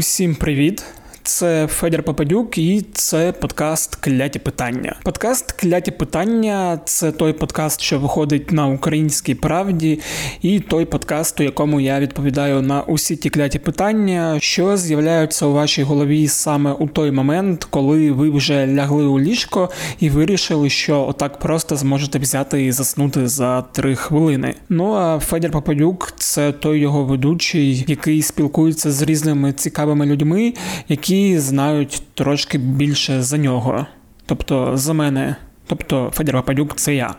[0.00, 0.84] Усім привіт!
[1.30, 4.96] Це Федір Попадюк, і це подкаст Кляті питання.
[5.02, 10.00] Подкаст Кляті питання це той подкаст, що виходить на українській правді,
[10.42, 15.52] і той подкаст, у якому я відповідаю на усі ті кляті питання, що з'являються у
[15.52, 19.70] вашій голові саме у той момент, коли ви вже лягли у ліжко
[20.00, 24.54] і вирішили, що отак просто зможете взяти і заснути за три хвилини.
[24.68, 30.54] Ну а Федір Попадюк це той його ведучий, який спілкується з різними цікавими людьми,
[30.88, 33.86] які знають трошки більше за нього,
[34.26, 35.36] тобто за мене.
[35.66, 37.14] Тобто Федір Пападюк це я.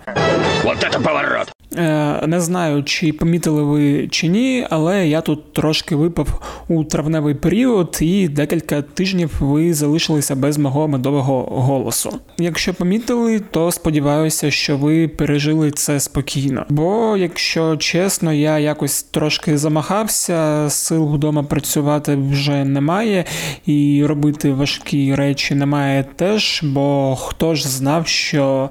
[0.64, 1.61] Вот это поворот!
[1.78, 7.36] Е, не знаю, чи помітили ви чи ні, але я тут трошки випав у травневий
[7.36, 12.20] період, і декілька тижнів ви залишилися без мого медового голосу.
[12.38, 16.66] Якщо помітили, то сподіваюся, що ви пережили це спокійно.
[16.70, 23.26] Бо, якщо чесно, я якось трошки замахався, сил вдома працювати вже немає,
[23.66, 28.70] і робити важкі речі немає теж, бо хто ж знав, що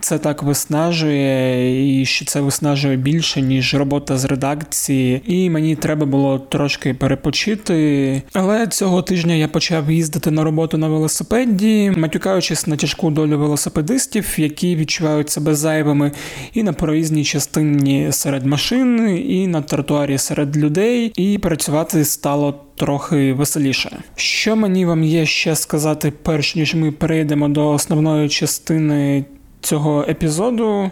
[0.00, 6.06] це так виснажує, і що це виснажує більше, ніж робота з редакції, і мені треба
[6.06, 8.22] було трошки перепочити.
[8.32, 14.34] Але цього тижня я почав їздити на роботу на велосипеді, матюкаючись на тяжку долю велосипедистів,
[14.36, 16.12] які відчувають себе зайвими
[16.54, 22.64] і на проїзній частині серед машин, і на тротуарі серед людей, і працювати стало.
[22.78, 23.98] Трохи веселіше.
[24.14, 29.24] Що мені вам є ще сказати, перш ніж ми перейдемо до основної частини
[29.60, 30.90] цього епізоду.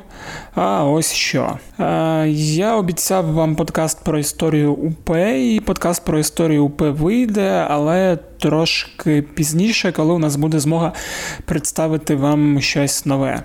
[0.55, 1.59] А ось що.
[2.28, 9.22] Я обіцяв вам подкаст про історію УП, і подкаст про історію УП вийде, але трошки
[9.22, 10.92] пізніше, коли у нас буде змога
[11.44, 13.42] представити вам щось нове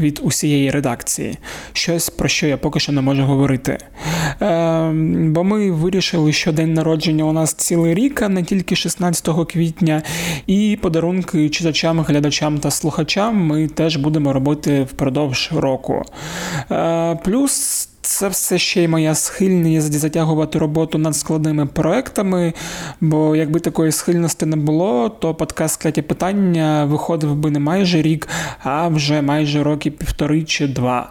[0.00, 1.38] від усієї редакції,
[1.72, 3.78] щось про що я поки що не можу говорити.
[4.42, 4.90] Е,
[5.28, 10.02] Бо ми вирішили, що день народження у нас цілий рік, а не тільки 16 квітня,
[10.46, 16.02] і подарунки читачам, глядачам та слухачам ми теж будемо робити впродовж року.
[16.70, 22.52] Е, Плюс це все ще й моя схильність затягувати роботу над складними проектами.
[23.00, 28.28] Бо якби такої схильності не було, то подкаст «Кляті питання виходив би не майже рік,
[28.62, 31.10] а вже майже роки півтори чи два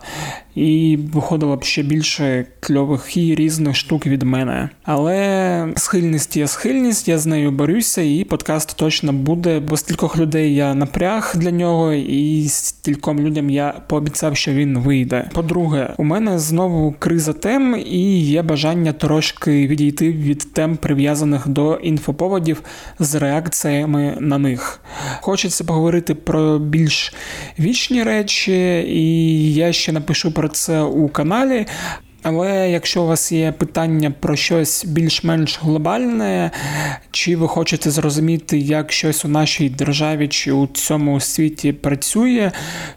[0.55, 4.69] і виходило б ще більше кльових і різних штук від мене.
[4.83, 10.55] Але схильність є схильність, я з нею борюся, і подкаст точно буде, бо стількох людей
[10.55, 15.29] я напряг для нього, і стільком людям я пообіцяв, що він вийде.
[15.33, 21.75] По-друге, у мене знову криза тем, і є бажання трошки відійти від тем, прив'язаних до
[21.75, 22.61] інфоповодів
[22.99, 24.79] з реакціями на них.
[25.21, 27.13] Хочеться поговорити про більш
[27.59, 31.65] вічні речі, і я ще напишу про про це у каналі.
[32.23, 36.51] Але якщо у вас є питання про щось більш-менш глобальне,
[37.11, 42.51] чи ви хочете зрозуміти, як щось у нашій державі чи у цьому світі працює,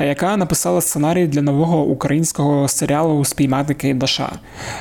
[0.00, 4.32] яка написала сценарій для нового українського серіалу Спіймати Кейдаша.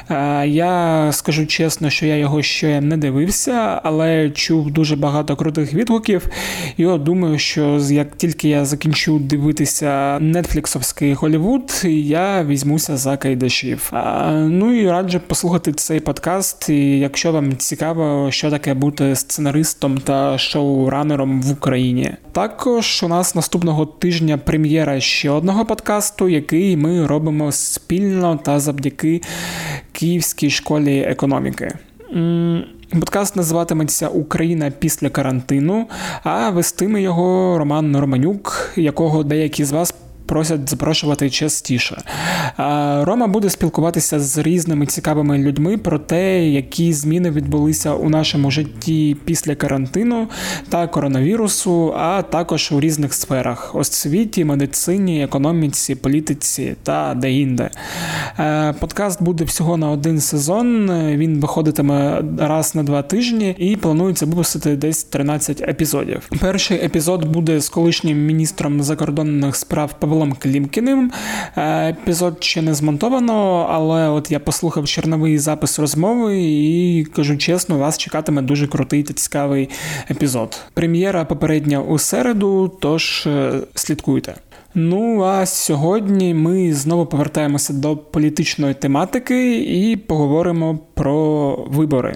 [0.09, 5.73] Е, я скажу чесно, що я його ще не дивився, але чув дуже багато крутих
[5.73, 6.27] відгуків.
[6.77, 13.91] І от думаю, що як тільки я закінчу дивитися нетфліксовський Голівуд, я візьмуся за Кайдашів.
[13.93, 19.97] Е, ну і раджу послухати цей подкаст, і якщо вам цікаво, що таке бути сценаристом
[19.97, 22.11] та шоуранером в Україні.
[22.31, 29.21] Також у нас наступного тижня прем'єра ще одного подкасту, який ми робимо спільно та завдяки
[29.91, 31.71] Київській школі економіки.
[32.91, 35.87] Подкаст називатиметься Україна після карантину,
[36.23, 39.93] а вестиме його Роман Романюк, якого деякі з вас
[40.25, 42.01] просять запрошувати частіше.
[43.01, 49.17] Рома буде спілкуватися з різними цікавими людьми про те, які зміни відбулися у нашому житті
[49.25, 50.27] після карантину
[50.69, 57.69] та коронавірусу, а також у різних сферах освіті, медицині, економіці, політиці та де-інде.
[58.39, 60.91] Е, подкаст буде всього на один сезон.
[61.17, 66.29] Він виходитиме раз на два тижні і планується випустити десь 13 епізодів.
[66.39, 71.11] Перший епізод буде з колишнім міністром закордонних справ Павлом Клімкіним.
[71.55, 77.77] Е, епізод ще не змонтовано, але от я послухав черновий запис розмови і кажу чесно,
[77.77, 79.69] вас чекатиме дуже крутий та цікавий
[80.11, 80.59] епізод.
[80.73, 84.35] Прем'єра попередня у середу, тож е, слідкуйте.
[84.75, 92.15] Ну а сьогодні ми знову повертаємося до політичної тематики і поговоримо про вибори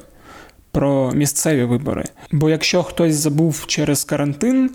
[0.75, 2.04] про місцеві вибори.
[2.31, 4.72] Бо якщо хтось забув через карантин,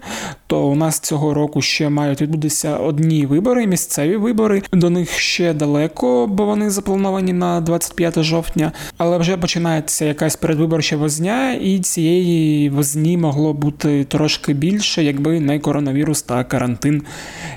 [0.46, 4.62] то у нас цього року ще мають відбутися одні вибори, місцеві вибори.
[4.72, 8.72] До них ще далеко, бо вони заплановані на 25 жовтня.
[8.98, 15.58] Але вже починається якась передвиборча возня, і цієї возні могло бути трошки більше, якби не
[15.58, 17.02] коронавірус та карантин,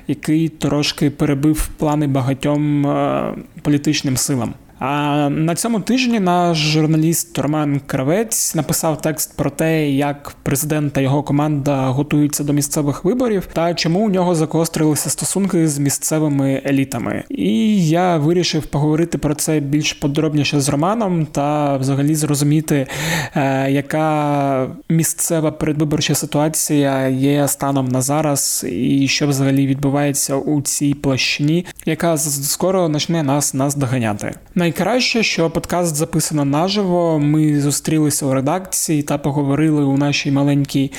[0.08, 4.54] який трошки перебив плани багатьом е, політичним силам.
[4.86, 11.02] А на цьому тижні наш журналіст Роман Кравець написав текст про те, як президент та
[11.02, 17.24] його команда готуються до місцевих виборів, та чому у нього закострилися стосунки з місцевими елітами.
[17.30, 22.88] І я вирішив поговорити про це більш подробніше з Романом та взагалі зрозуміти,
[23.36, 30.94] е, яка місцева передвиборча ситуація є станом на зараз, і що взагалі відбувається у цій
[30.94, 34.34] площині, яка скоро почне нас наздоганяти.
[34.74, 37.20] Найкраще, що подкаст записано наживо.
[37.20, 40.92] Ми зустрілися у редакції та поговорили у нашій маленькій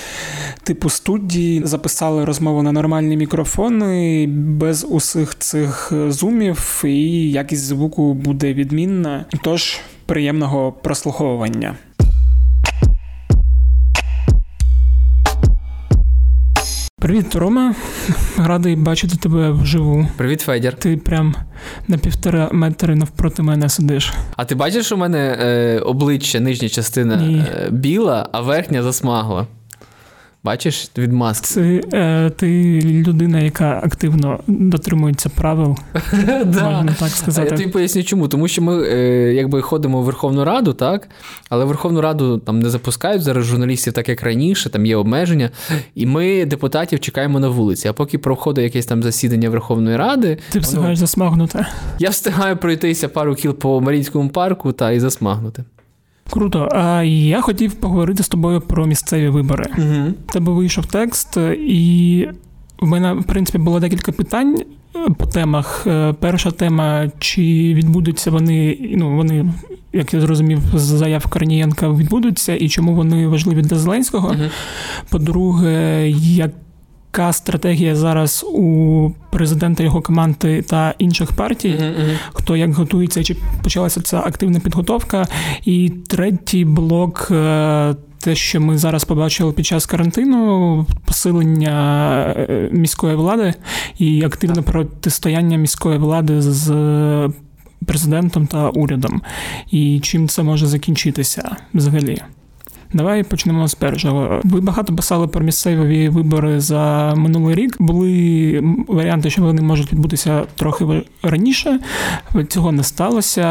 [0.63, 8.55] типу студії, записали розмову на нормальні мікрофони без усіх цих зумів, і якість звуку буде
[8.55, 9.25] відмінна.
[9.43, 11.75] Тож приємного прослуховування.
[17.05, 17.75] Привіт, Рома.
[18.39, 20.07] Радий бачити тебе вживу.
[20.17, 20.75] Привіт, Федір.
[20.75, 21.35] Ти прям
[21.89, 24.13] на півтора метри навпроти мене сидиш.
[24.37, 29.47] А ти бачиш, у мене е, обличчя, нижня частина е, біла, а верхня засмагла.
[30.45, 31.47] Бачиш від маски?
[31.47, 35.77] Це е, ти людина, яка активно дотримується правил.
[36.45, 37.49] Можна так сказати.
[37.51, 38.29] Я тобі поясню, чому.
[38.29, 41.09] Тому що ми е, якби ходимо в Верховну Раду, так?
[41.49, 45.51] Але Верховну Раду там не запускають зараз журналістів, так як раніше, там є обмеження.
[45.95, 47.89] І ми депутатів чекаємо на вулиці.
[47.89, 50.39] А поки проходить якесь там засідання Верховної Ради.
[50.51, 51.67] Ти встигаєш засмагнути.
[51.99, 55.65] Я встигаю пройтися пару кіл по Марінському парку та і засмагнути.
[56.31, 56.69] Круто.
[56.73, 59.65] А я хотів поговорити з тобою про місцеві вибори.
[59.79, 60.13] Угу.
[60.33, 62.29] Тебе вийшов текст, і
[62.81, 64.63] в мене, в принципі, було декілька питань
[64.97, 65.87] е, по темах.
[65.87, 67.43] Е, перша тема: чи
[67.75, 69.53] відбудуться вони, ну вони,
[69.93, 74.29] як я зрозумів, з заяв Корнієнка відбудуться, і чому вони важливі для Зеленського?
[74.29, 74.45] Угу.
[75.09, 76.51] По-друге, як
[77.15, 82.19] яка стратегія зараз у президента його команди та інших партій, uh-huh, uh-huh.
[82.33, 85.27] хто як готується, чи почалася ця активна підготовка?
[85.65, 87.29] І третій блок.
[87.31, 93.55] Е, те, що ми зараз побачили під час карантину, посилення е, міської влади
[93.99, 96.71] і активне протистояння міської влади з
[97.87, 99.23] президентом та урядом,
[99.71, 102.23] і чим це може закінчитися взагалі.
[102.93, 104.41] Давай почнемо з першого.
[104.45, 107.77] Ви багато писали про місцеві вибори за минулий рік.
[107.79, 111.81] Були варіанти, що вони можуть відбутися трохи раніше.
[112.49, 113.45] Цього не сталося.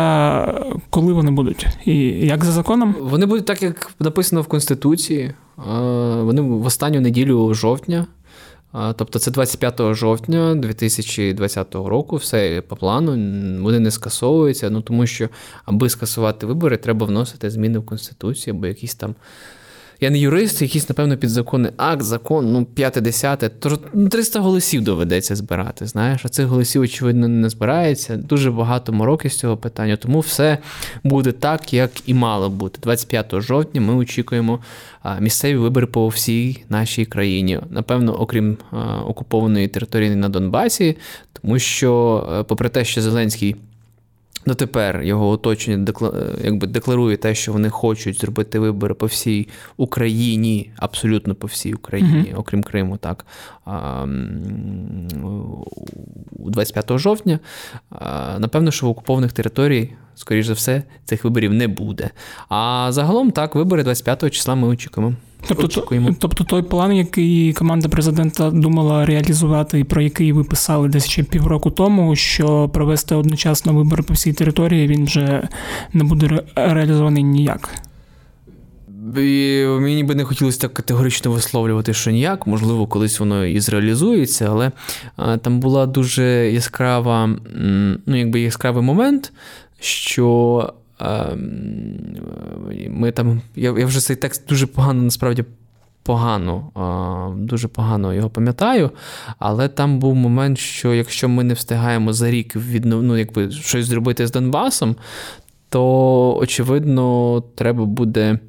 [0.90, 1.68] Коли вони будуть?
[1.86, 2.96] І як за законом?
[3.02, 5.32] Вони будуть так, як написано в Конституції.
[6.22, 8.08] Вони в останню неділю жовтня.
[8.96, 13.12] Тобто це 25 жовтня 2020 року, все по плану,
[13.64, 15.30] вони не скасовуються, ну тому що,
[15.66, 19.16] аби скасувати вибори, треба вносити зміни в Конституцію або якісь там
[20.04, 23.78] я не юрист, якийсь, напевно, підзаконний акт, закон, ну, п'яте-десяте, то
[24.12, 25.86] 300 ну, голосів доведеться збирати.
[25.86, 28.18] Знаєш, а цих голосів, очевидно, не збирається.
[28.18, 30.58] Дуже багато мороки з цього питання, тому все
[31.04, 32.80] буде так, як і мало бути.
[32.84, 34.60] 25 жовтня ми очікуємо
[35.20, 37.60] місцеві вибори по всій нашій країні.
[37.70, 38.58] Напевно, окрім
[39.06, 40.98] окупованої території на Донбасі,
[41.42, 43.56] тому що, е, попри те, що Зеленський.
[44.46, 45.94] Дотепер його оточення
[46.44, 49.48] якби декларує те, що вони хочуть зробити вибори по всій
[49.78, 52.40] Україні, абсолютно по всій Україні, uh-huh.
[52.40, 53.26] окрім Криму, так
[56.34, 57.40] 25 жовтня.
[58.40, 62.10] Напевно, що в окупованих територій, скоріш за все, цих виборів не буде.
[62.50, 65.16] А загалом так, вибори 25 числа ми очікуємо.
[65.48, 66.16] Тобто, очікуємо.
[66.20, 71.24] Тобто той план, який команда президента думала реалізувати, і про який ви писали десь ще
[71.24, 75.48] півроку тому, що провести одночасно вибори по всій території, він вже
[75.94, 77.70] не буде реалізований ніяк.
[79.18, 84.50] І Мені би не хотілося так категорично висловлювати, що ніяк, можливо, колись воно і зреалізується,
[84.50, 84.72] але
[85.38, 87.30] там була дуже яскрава,
[88.06, 89.34] ну, якби яскравий момент,
[89.80, 90.74] що
[92.90, 93.42] ми там.
[93.56, 95.44] Я я вже цей текст дуже погано насправді.
[96.06, 98.92] Погано, дуже погано його пам'ятаю,
[99.40, 103.04] але там був момент, що якщо ми не встигаємо за рік віднов...
[103.04, 104.96] ну, якби щось зробити з Донбасом,
[105.70, 108.40] то очевидно треба буде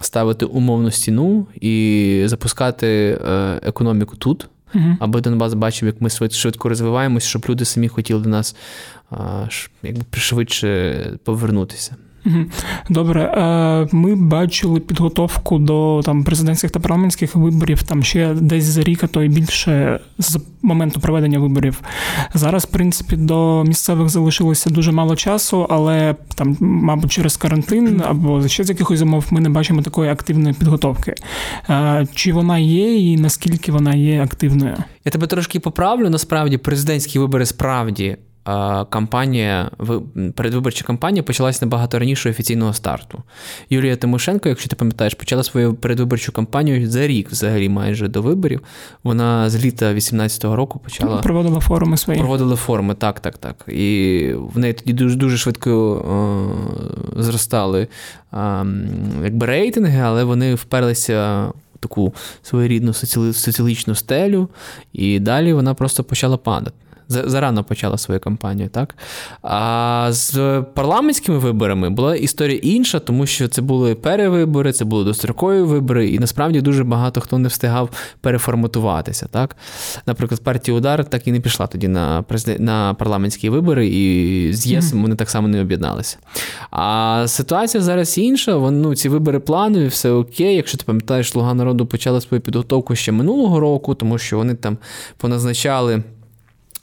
[0.00, 2.86] ставити умовну стіну і запускати
[3.28, 4.96] е, економіку тут, угу.
[5.00, 8.56] аби Донбас бачив, як ми швидко розвиваємось, щоб люди самі хотіли до нас
[9.82, 11.96] якби швидше повернутися.
[12.88, 18.82] Добре, е, ми бачили підготовку до там президентських та парламентських виборів там ще десь за
[18.82, 21.80] рік, а то й більше з моменту проведення виборів.
[22.34, 28.48] Зараз, в принципі, до місцевих залишилося дуже мало часу, але там, мабуть, через карантин або
[28.48, 31.14] ще з якихось замов ми не бачимо такої активної підготовки.
[31.70, 34.76] Е, чи вона є, і наскільки вона є активною?
[35.04, 36.10] Я тебе трошки поправлю.
[36.10, 38.16] Насправді, президентські вибори справді
[38.90, 39.70] кампанія,
[40.34, 43.22] передвиборча кампанія почалася набагато раніше офіційного старту.
[43.70, 48.60] Юлія Тимошенко, якщо ти пам'ятаєш, почала свою передвиборчу кампанію за рік, взагалі, майже до виборів.
[49.04, 52.20] Вона з літа 18-го року почала проводила форуми свої.
[52.20, 53.64] Проводила форуми, так, так, так.
[53.68, 57.88] І в неї тоді дуже дуже швидко о, зростали
[58.32, 58.64] о,
[59.24, 61.48] якби рейтинги, але вони вперлися.
[61.80, 64.48] Таку своєрідну соціалічну стелю,
[64.92, 66.76] і далі вона просто почала падати
[67.12, 68.68] зарано почала свою кампанію.
[68.68, 68.94] так?
[69.42, 75.60] А з парламентськими виборами була історія інша, тому що це були перевибори, це були дострокові
[75.60, 77.90] вибори, і насправді дуже багато хто не встигав
[78.20, 79.26] переформатуватися.
[79.30, 79.56] так?
[80.06, 82.24] Наприклад, партія Удар так і не пішла тоді на
[82.58, 86.18] на парламентські вибори, і з ЄС вони так само не об'єдналися.
[86.70, 88.56] А ситуація зараз інша.
[88.56, 90.56] Вон, ну, ці вибори планові, все окей.
[90.56, 94.78] Якщо ти пам'ятаєш, Слуга народу почала свою підготовку ще минулого року, тому що вони там
[95.16, 96.02] поназначали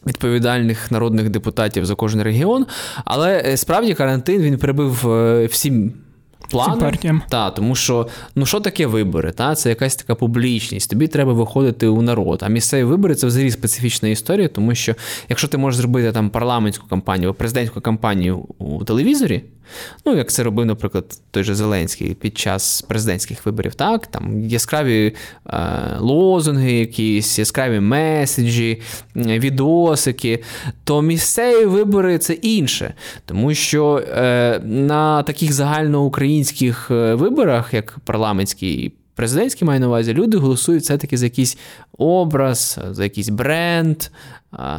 [0.07, 2.65] відповідальних народних депутатів за кожен регіон.
[3.05, 5.93] Але е, справді карантин він прибив е, всім.
[6.51, 7.21] Планом.
[7.29, 9.31] та, тому що ну що таке вибори?
[9.31, 9.55] Та?
[9.55, 10.89] Це якась така публічність.
[10.89, 12.43] Тобі треба виходити у народ.
[12.43, 14.95] А місцеві вибори це взагалі специфічна історія, тому що
[15.29, 19.43] якщо ти можеш зробити там парламентську кампанію, президентську кампанію у телевізорі,
[20.05, 25.15] Ну, як це робив, наприклад, той же Зеленський під час президентських виборів, так, там яскраві
[25.47, 25.59] е,
[25.99, 28.81] лозунги, якісь яскраві меседжі,
[29.15, 30.43] відосики,
[30.83, 32.93] то місцеві вибори це інше.
[33.25, 40.37] Тому що е, на таких загальноукраїнських е, виборах, як парламентський президентський маю на увазі, люди
[40.37, 41.57] голосують все-таки за якийсь
[41.97, 43.97] образ, за якийсь бренд,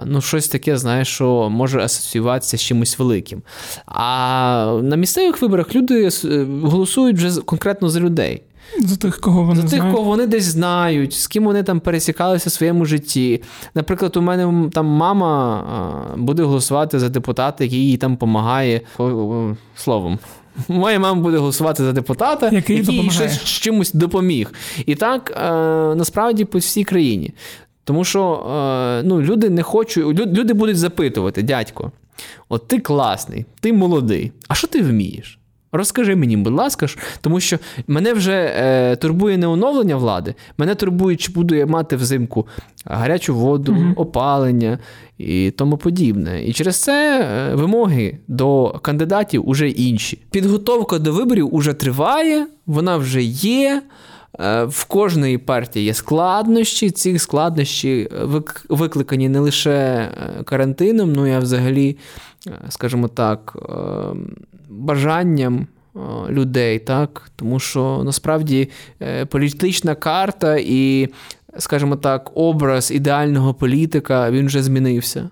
[0.05, 3.43] ну, щось таке, знаєш, що може асоціюватися з чимось великим.
[3.87, 8.43] А на місцевих виборах люди е, голосують вже конкретно за людей.
[8.79, 9.95] За тих, кого вони За тих, знають.
[9.95, 13.43] кого вони десь знають, з ким вони там пересікалися в своєму житті.
[13.75, 15.65] Наприклад, у мене там мама
[16.17, 18.81] буде голосувати за депутата, який їй там допомагає
[19.77, 20.19] словом.
[20.69, 24.53] Моя мама буде голосувати за депутата, який, який щось чимось допоміг.
[24.87, 25.51] І так е,
[25.95, 27.35] насправді по всій країні.
[27.85, 31.93] Тому що е, ну, люди не хочуть, люди будуть запитувати, дядько,
[32.49, 35.40] от ти класний, ти молодий, а що ти вмієш?
[35.73, 36.87] Розкажи мені, будь ласка,
[37.21, 41.97] тому що мене вже е, турбує не оновлення влади, мене турбує, чи буду я мати
[41.97, 42.47] взимку
[42.85, 44.79] гарячу воду, mm опалення
[45.19, 46.45] і тому подібне.
[46.45, 50.19] І через це е, вимоги до кандидатів уже інші.
[50.31, 53.83] Підготовка до виборів уже триває, вона вже є.
[54.41, 56.91] Е, в кожної партії є складнощі.
[56.91, 58.09] Ці складнощі
[58.69, 61.97] викликані не лише е, карантином, ну і взагалі,
[62.69, 63.57] скажімо так,
[64.81, 65.67] бажанням
[66.29, 67.31] людей, так?
[67.37, 68.71] тому що насправді
[69.29, 71.09] політична карта і
[71.59, 75.31] скажімо так, образ ідеального політика він вже змінився.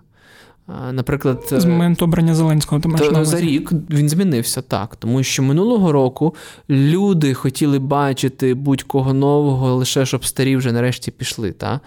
[0.93, 5.43] Наприклад, з моменту обрання Зеленського ти маєш на за рік він змінився так, тому що
[5.43, 6.35] минулого року
[6.71, 11.53] люди хотіли бачити будь-кого нового, лише щоб старі вже нарешті пішли.
[11.53, 11.81] Та?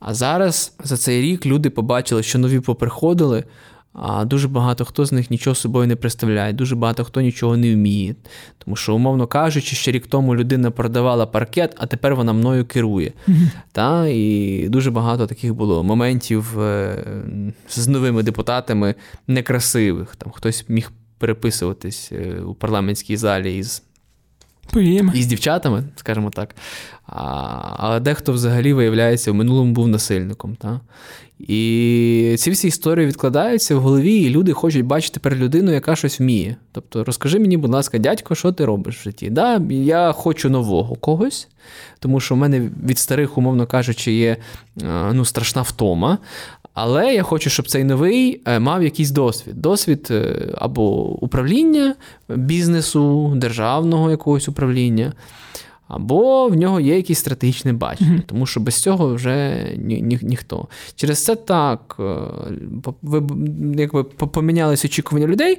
[0.00, 3.44] А зараз за цей рік люди побачили, що нові поприходили,
[3.92, 7.74] а дуже багато хто з них нічого собою не представляє, дуже багато хто нічого не
[7.74, 8.14] вміє.
[8.58, 13.12] Тому що, умовно кажучи, ще рік тому людина продавала паркет, а тепер вона мною керує.
[13.28, 13.50] Mm-hmm.
[13.72, 14.06] Та?
[14.08, 17.04] І дуже багато таких було моментів е,
[17.68, 18.94] з новими депутатами
[19.26, 20.16] некрасивих.
[20.16, 23.82] Там Хтось міг переписуватись е, у парламентській залі із.
[25.14, 26.54] Із дівчатами, скажімо так.
[27.76, 30.56] але дехто взагалі виявляється в минулому був насильником.
[30.56, 30.80] Та?
[31.48, 36.20] І ці всі історії відкладаються в голові, і люди хочуть бачити тепер людину, яка щось
[36.20, 36.56] вміє.
[36.72, 39.30] Тобто, розкажи мені, будь ласка, дядько, що ти робиш в житті?
[39.30, 41.48] Да, Я хочу нового когось,
[41.98, 44.36] тому що в мене від старих, умовно кажучи, є
[45.12, 46.18] ну, страшна втома.
[46.74, 49.54] Але я хочу, щоб цей новий е, мав якийсь досвід.
[49.60, 51.94] Досвід е, або управління
[52.28, 55.12] бізнесу, державного якогось управління
[55.92, 58.26] або в нього є якісь стратегічне бачення, mm-hmm.
[58.26, 60.68] тому що без цього вже ні, ні, ніхто.
[60.94, 62.14] Через це так е,
[63.02, 63.22] ви
[63.76, 65.58] якби помінялись очікування людей,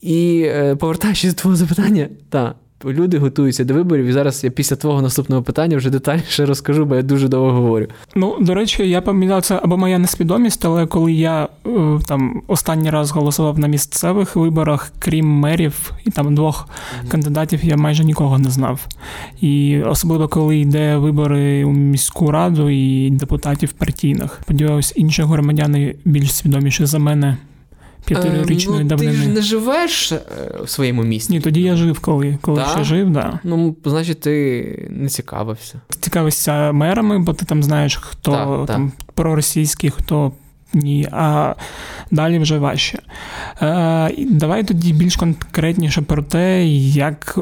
[0.00, 2.56] і е, повертаючись до твого запитання, так.
[2.84, 6.94] Люди готуються до виборів, і зараз я після твого наступного питання вже детальніше розкажу, бо
[6.94, 7.86] я дуже довго говорю.
[8.14, 11.70] Ну, до речі, я пам'ятаю, це або моя несвідомість, але коли я е,
[12.06, 17.08] там останній раз голосував на місцевих виборах, крім мерів і там двох mm-hmm.
[17.10, 18.86] кандидатів, я майже нікого не знав.
[19.40, 24.38] І особливо коли йде вибори у міську раду і депутатів партійних.
[24.42, 27.36] Сподіваюсь, інші громадяни більш свідоміші за мене
[28.08, 29.12] п'ятирічної ну, давнини.
[29.12, 30.20] Ти ж не живеш е,
[30.62, 31.32] в своєму місті?
[31.32, 33.40] Ні, тоді я жив, коли коли ще жив, да.
[33.44, 35.80] Ну, значить, ти не цікавився.
[35.88, 40.32] Ти цікавишся мерами, бо ти там знаєш, хто да, там проросійський, хто
[40.72, 41.54] ні, а
[42.10, 42.98] далі вже важче.
[43.62, 47.38] Е, Давай тоді більш конкретніше про те, як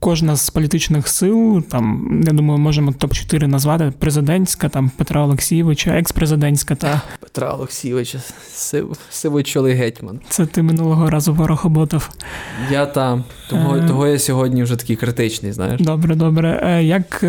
[0.00, 6.74] кожна з політичних сил, там, я думаю, можемо топ-4 назвати президентська, там Петра Олексійовича, екс-президентська
[6.74, 7.02] та.
[7.20, 8.18] Петра Олексійовича,
[8.52, 10.20] сив, сивочолий гетьман.
[10.28, 12.10] Це ти минулого разу ворохоботав.
[12.70, 13.88] Я там, того, е...
[13.88, 15.80] того я сьогодні вже такий критичний, знаєш.
[15.80, 16.60] Добре, добре.
[16.64, 17.24] Е, як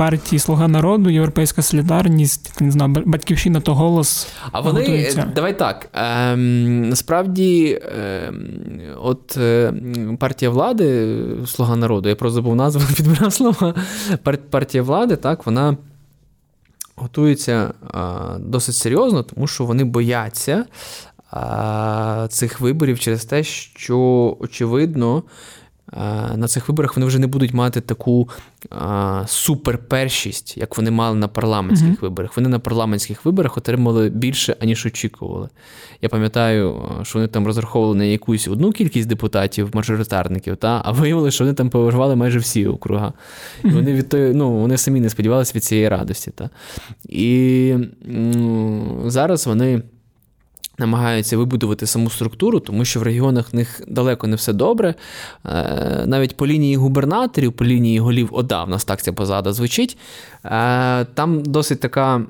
[0.00, 4.28] партії Слуга народу, Європейська солідарність, не знаю, батьківщина то голос.
[4.52, 5.32] А вони готується.
[5.34, 5.88] давай так.
[5.92, 9.72] Ем, Насправді, ем, от е,
[10.18, 11.16] партія влади,
[11.46, 13.74] Слуга народу, я просто забув назву підбирав слова.
[14.50, 15.76] Партія влади, так, вона.
[16.96, 20.64] Готується а, досить серйозно, тому що вони бояться
[22.28, 23.98] цих виборів через те, що
[24.40, 25.22] очевидно
[26.36, 28.28] на цих виборах вони вже не будуть мати таку
[29.26, 32.02] суперпершість, як вони мали на парламентських mm-hmm.
[32.02, 32.36] виборах.
[32.36, 35.48] Вони на парламентських виборах отримали більше, аніж очікували.
[36.02, 41.30] Я пам'ятаю, що вони там розраховували на якусь одну кількість депутатів, мажоритарників, та, а виявили,
[41.30, 43.12] що вони там поважували майже всі округа.
[43.64, 46.30] І вони від той, ну, вони самі не сподівалися від цієї радості.
[46.30, 46.50] Та.
[47.08, 47.74] І
[48.08, 49.82] м- зараз вони
[50.80, 54.94] намагаються вибудувати саму структуру, тому що в регіонах в них далеко не все добре.
[55.44, 59.98] Е, навіть по лінії губернаторів, по лінії голів ОДА, в нас так ця позада звучить.
[60.44, 62.22] Е, там досить така.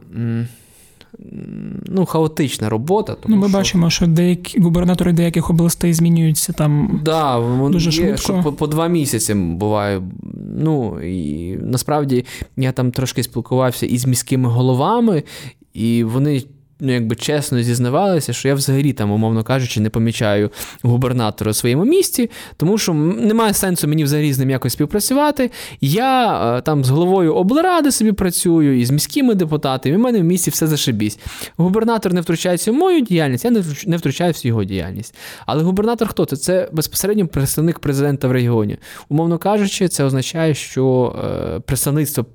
[1.87, 3.15] Ну, хаотична робота.
[3.15, 3.59] Тому ну, Ми що...
[3.59, 8.17] бачимо, що деякі губернатори деяких областей змінюються там да, дуже є, швидко.
[8.17, 10.03] Що по, по два місяці буває.
[10.59, 12.25] Ну, і насправді
[12.57, 15.23] я там трошки спілкувався із міськими головами,
[15.75, 16.43] і вони
[16.81, 20.51] ну, якби чесно зізнавалися, що я взагалі там, умовно кажучи, не помічаю
[20.83, 25.51] губернатора у своєму місті, тому що немає сенсу мені взагалі з ним якось співпрацювати.
[25.81, 30.21] Я е, там з головою облради собі працюю, і з міськими депутатами, і в мене
[30.21, 31.19] в місті все зашибісь.
[31.57, 33.51] Губернатор не втручається в мою діяльність, я
[33.87, 35.15] не втручаюся в його діяльність.
[35.47, 36.37] Але губернатор хто це?
[36.37, 38.79] Це безпосередньо представник президента в регіоні.
[39.09, 41.17] Умовно кажучи, це означає, що
[41.57, 42.27] е, представництво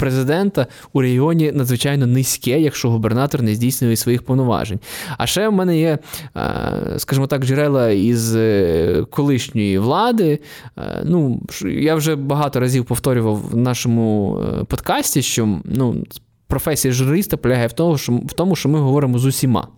[0.00, 4.80] президента у регіоні надзвичайно низьке, якщо губернатор не здійснює своїх повноважень.
[5.18, 5.98] А ще в мене є,
[6.36, 10.38] е, скажімо так, джерела із е, колишньої влади.
[10.78, 16.04] Е, ну, Я вже багато разів повторював в нашому подкасті, що ну,
[16.46, 19.68] професія журналіста полягає в тому, що в тому, що ми говоримо з усіма.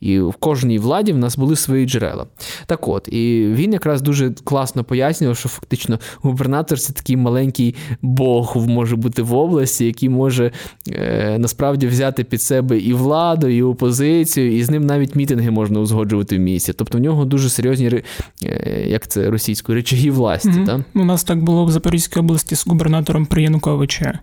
[0.00, 2.26] І в кожній владі в нас були свої джерела.
[2.66, 8.56] Так от, і він якраз дуже класно пояснював, що фактично губернатор це такий маленький бог
[8.56, 10.50] може бути в області, який може
[10.88, 15.80] е, насправді взяти під себе і владу, і опозицію, і з ним навіть мітинги можна
[15.80, 16.72] узгоджувати в місті.
[16.72, 18.02] Тобто в нього дуже серйозні
[18.44, 20.48] е, як це російською речаги власті.
[20.48, 20.66] Mm-hmm.
[20.66, 20.84] Та?
[20.94, 24.18] У нас так було в Запорізькій області з губернатором при Януковича,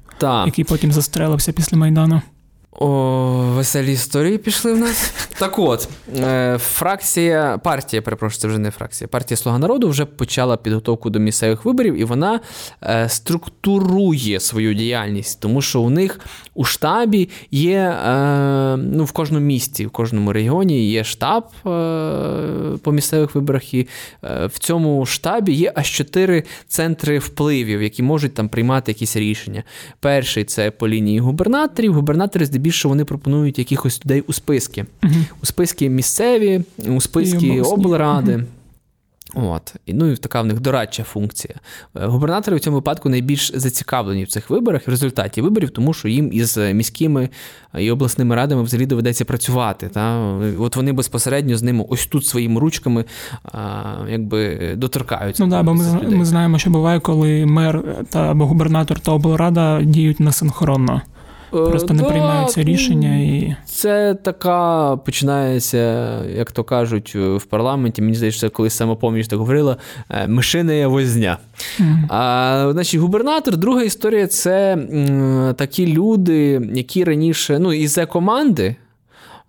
[0.46, 2.22] який потім застрелився після Майдану.
[2.71, 2.88] О,
[3.55, 5.13] веселі історії пішли в нас.
[5.39, 9.08] Так от, е, фракція, партія, перепрошую, це вже не фракція.
[9.08, 12.39] Партія Слуга народу вже почала підготовку до місцевих виборів, і вона
[12.84, 16.19] е, структурує свою діяльність, тому що у них
[16.53, 21.43] у штабі є е, ну, в кожному місті, в кожному регіоні є штаб
[22.84, 23.73] по місцевих виборах.
[23.73, 23.88] І
[24.23, 29.63] в цьому штабі є аж чотири центри впливів, які можуть там приймати якісь рішення.
[29.99, 31.93] Перший це по лінії губернаторів.
[31.93, 34.86] Губернатори здебільшого здебільшого вони пропонують якихось людей у списки.
[35.04, 38.36] uh У списки місцеві, у списки облради.
[38.36, 38.43] uh
[39.34, 39.76] От.
[39.88, 41.56] Ну і така в них дорадча функція.
[41.95, 46.08] Е, губернатори в цьому випадку найбільш зацікавлені в цих виборах в результаті виборів, тому що
[46.08, 47.30] їм із міськими
[47.78, 49.89] і обласними радами взагалі доведеться працювати.
[49.89, 50.17] Та?
[50.60, 53.06] От вони безпосередньо з ними ось тут своїми ручками
[53.43, 55.43] а, якби доторкаються.
[55.43, 59.82] Ну да, бо ми, ми знаємо, що буває, коли мер та або губернатор та облрада
[59.82, 61.02] діють несинхронно.
[61.51, 63.55] Просто не приймаються рішення і.
[63.65, 65.77] Це така починається,
[66.25, 68.01] як то кажуть, в парламенті.
[68.01, 69.77] Мені здається, колись самопоміч так говорила,
[70.09, 71.38] е, мишина возня.
[71.79, 71.95] Mm.
[72.09, 74.77] А, значить, Губернатор, друга історія це
[75.57, 78.75] такі люди, які раніше, ну, із команди.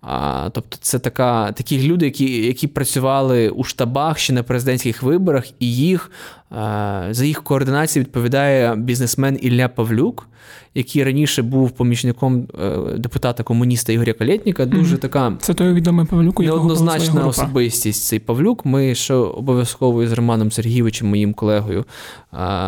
[0.01, 5.45] А, Тобто, це така, такі люди, які які працювали у штабах ще на президентських виборах,
[5.59, 6.11] і їх
[6.49, 10.27] а, за їх координацію відповідає бізнесмен Ілля Павлюк
[10.75, 14.65] який раніше був помічником е, депутата комуніста Ігоря Калєтніка.
[14.65, 14.99] Дуже mm-hmm.
[14.99, 18.03] така це той відомий Павлюк, неоднозначна особистість.
[18.03, 18.65] Цей Павлюк.
[18.65, 21.85] Ми ще обов'язково з Романом Сергійовичем, моїм колегою,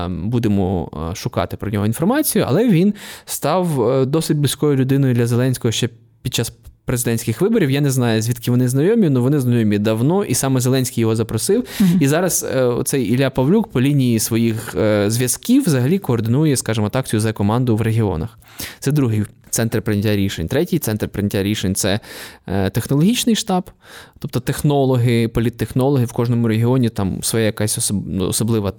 [0.10, 2.94] будемо шукати про нього інформацію, але він
[3.26, 5.90] став е, досить близькою людиною для Зеленського ще
[6.22, 6.54] під час
[6.86, 7.72] президентських виборів.
[7.72, 11.62] Я не знаю, звідки вони знайомі, але вони знайомі давно, і саме Зеленський його запросив.
[11.62, 12.02] Mm-hmm.
[12.02, 17.08] І зараз е, цей Ілля Павлюк по лінії своїх е, зв'язків взагалі координує, скажімо так,
[17.08, 18.40] цю за команду в регіонах.
[18.80, 20.48] Це другий центр прийняття рішень.
[20.48, 22.00] Третій центр прийняття рішень це
[22.48, 23.72] е, технологічний штаб,
[24.20, 28.72] тобто технологи, політтехнологи в кожному регіоні там своя якась ну, особлива.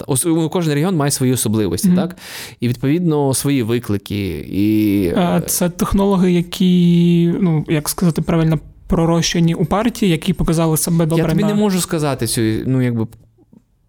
[0.53, 1.97] Кожен регіон має свої особливості, mm-hmm.
[1.97, 2.17] так?
[2.61, 4.47] І відповідно свої виклики.
[4.51, 5.13] І...
[5.47, 11.25] Це технологи, які, ну як сказати правильно, пророщені у партії, які показали себе добре.
[11.25, 11.49] Я тобі на...
[11.49, 13.07] не можу сказати цю, ну якби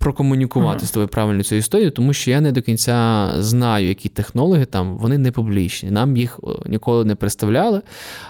[0.05, 0.87] прокомунікувати ага.
[0.87, 4.97] з тобою правильно цю історію, тому що я не до кінця знаю, які технологи там
[4.97, 5.91] вони не публічні.
[5.91, 7.81] Нам їх ніколи не представляли.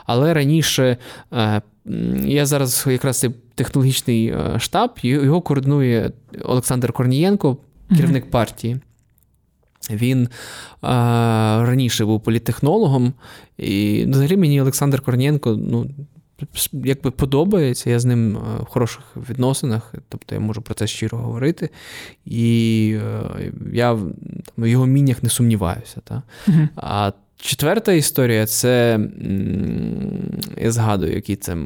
[0.06, 0.98] Але раніше
[1.34, 1.62] е,
[2.26, 6.12] я зараз якраз цей технологічний е, штаб, його координує
[6.44, 7.58] Олександр Корнієнко,
[7.90, 8.32] керівник ага.
[8.32, 8.78] партії.
[9.92, 10.30] Він е,
[11.66, 13.14] раніше був політтехнологом,
[13.58, 15.90] і взагалі мені Олександр Корнієнко ну,
[16.74, 21.18] якби подобається, я з ним е, в хороших відносинах, тобто я можу про це щиро
[21.18, 21.70] говорити.
[22.26, 22.88] І
[23.74, 24.14] я там,
[24.58, 26.02] в його міннях не сумніваюся.
[26.04, 26.24] Та?
[26.48, 27.12] uh А
[27.46, 29.00] Четверта історія це.
[30.62, 31.58] Я згадую, які це.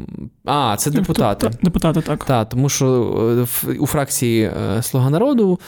[0.46, 1.52] А, це депутати.
[1.64, 2.24] Депутати, так.
[2.26, 5.60] Так, тому що е, у фракції е, Слуга народу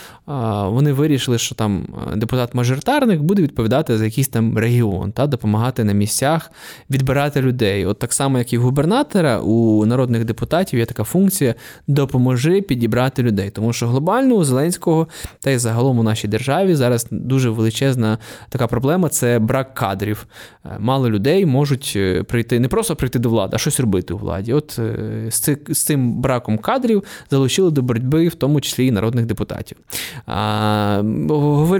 [0.65, 5.93] вони вирішили, що там е, депутат-мажоритарник буде відповідати за якийсь там регіон, та, допомагати на
[5.93, 6.51] місцях
[6.89, 7.85] відбирати людей.
[7.85, 11.55] От так само, як і в губернатора, у народних депутатів є така функція
[11.87, 13.49] допоможи підібрати людей.
[13.49, 15.07] Тому що глобально у Зеленського
[15.39, 18.17] та й загалом у нашій державі зараз дуже величезна
[18.49, 20.27] така проблема це брак кадрів кадрів.
[20.65, 24.17] Е, мало людей можуть е, прийти, не просто прийти до влади, а щось робити у
[24.17, 24.53] владі.
[24.53, 25.27] От е,
[25.69, 29.77] з цим браком кадрів залучили до боротьби, в тому числі і народних депутатів.
[30.25, 31.01] А,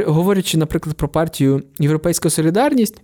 [0.08, 3.02] Говорячи, наприклад, про партію Європейська Солідарність.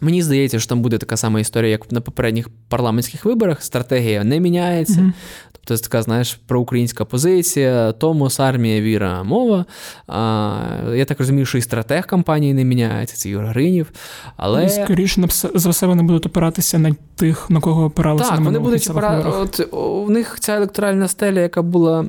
[0.00, 3.62] Мені здається, що там буде така сама історія, як на попередніх парламентських виборах.
[3.62, 5.00] Стратегія не міняється.
[5.00, 5.12] Mm-hmm.
[5.52, 9.64] Тобто це така, знаєш, проукраїнська позиція, Томос, армія, віра, мова.
[10.06, 10.58] А,
[10.94, 13.92] Я так розумію, що і стратег кампанії не міняється, це Юра Гринів.
[14.36, 14.64] Але...
[14.64, 18.30] І скоріше за все вони будуть опиратися на тих, на кого опиралися.
[18.30, 19.38] Так, вони будуть опиратися.
[19.38, 22.04] От У них ця електоральна стеля, яка була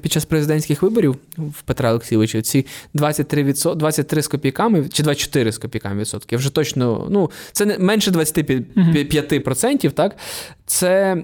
[0.00, 5.58] під час президентських виборів в Петра Олексійовича, ці 23 23 з копійками чи 24 з
[5.58, 6.38] копійками відсотків.
[6.38, 10.16] Вже точно, ну, це не менше 25%, так?
[10.66, 11.16] Це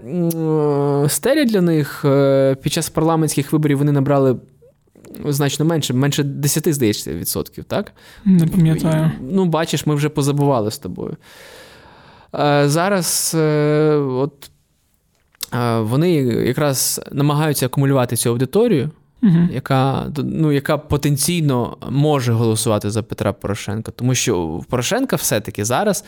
[1.09, 4.37] стеля для них е, під час парламентських виборів вони набрали.
[5.25, 7.93] Значно менше, менше 10, здається, відсотків, так?
[8.25, 9.11] Не пам'ятаю.
[9.31, 11.17] Ну, бачиш, ми вже позабували з тобою.
[12.39, 14.51] Е, зараз е, от,
[15.81, 16.15] вони
[16.47, 18.91] якраз намагаються акумулювати цю аудиторію,
[19.23, 19.49] угу.
[19.53, 23.93] яка ну, яка потенційно може голосувати за Петра Порошенка.
[23.93, 26.05] Тому що в Порошенка все-таки зараз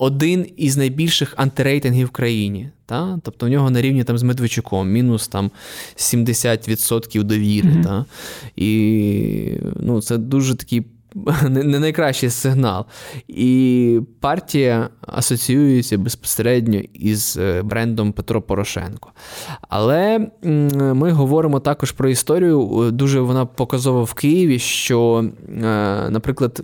[0.00, 2.68] один із найбільших антирейтингів в країні.
[2.86, 3.18] Та?
[3.22, 5.50] Тобто в нього на рівні там з Медведчуком, мінус там
[5.96, 7.68] 70% довіри.
[7.68, 7.84] Mm-hmm.
[7.84, 8.04] Та?
[8.56, 10.86] І ну, це дуже такий.
[11.48, 12.84] Не найкращий сигнал.
[13.28, 19.12] І партія асоціюється безпосередньо із е, брендом Петро Порошенко.
[19.68, 20.30] Але
[20.94, 22.82] ми говоримо також про історію.
[22.82, 25.60] Е, дуже вона показова в Києві, що, е,
[26.10, 26.60] наприклад,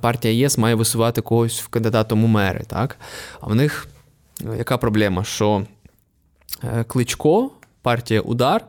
[0.00, 2.64] партія ЄС має висувати когось в кандидатом у мери.
[2.66, 2.96] Так?
[3.40, 3.88] А в них
[4.58, 5.24] яка проблема?
[5.24, 5.62] Що
[6.86, 7.50] Кличко,
[7.82, 8.64] партія Удар.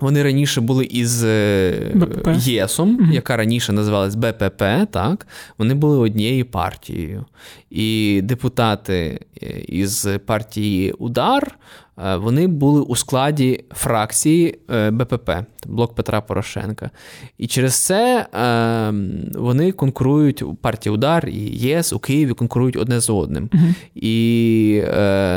[0.00, 2.28] Вони раніше були із е, БПП.
[2.38, 5.26] ЄСом, mm яка раніше називалась БПП, так?
[5.58, 7.24] Вони були однією партією.
[7.70, 9.20] І депутати
[9.68, 15.30] із партії Удар Е, вони були у складі фракції е, БПП,
[15.66, 16.90] блок Петра Порошенка.
[17.38, 18.92] І через це е,
[19.38, 23.50] вони конкурують партія Удар і ЄС у Києві конкурують одне з одним.
[23.54, 23.62] Угу.
[23.94, 24.82] І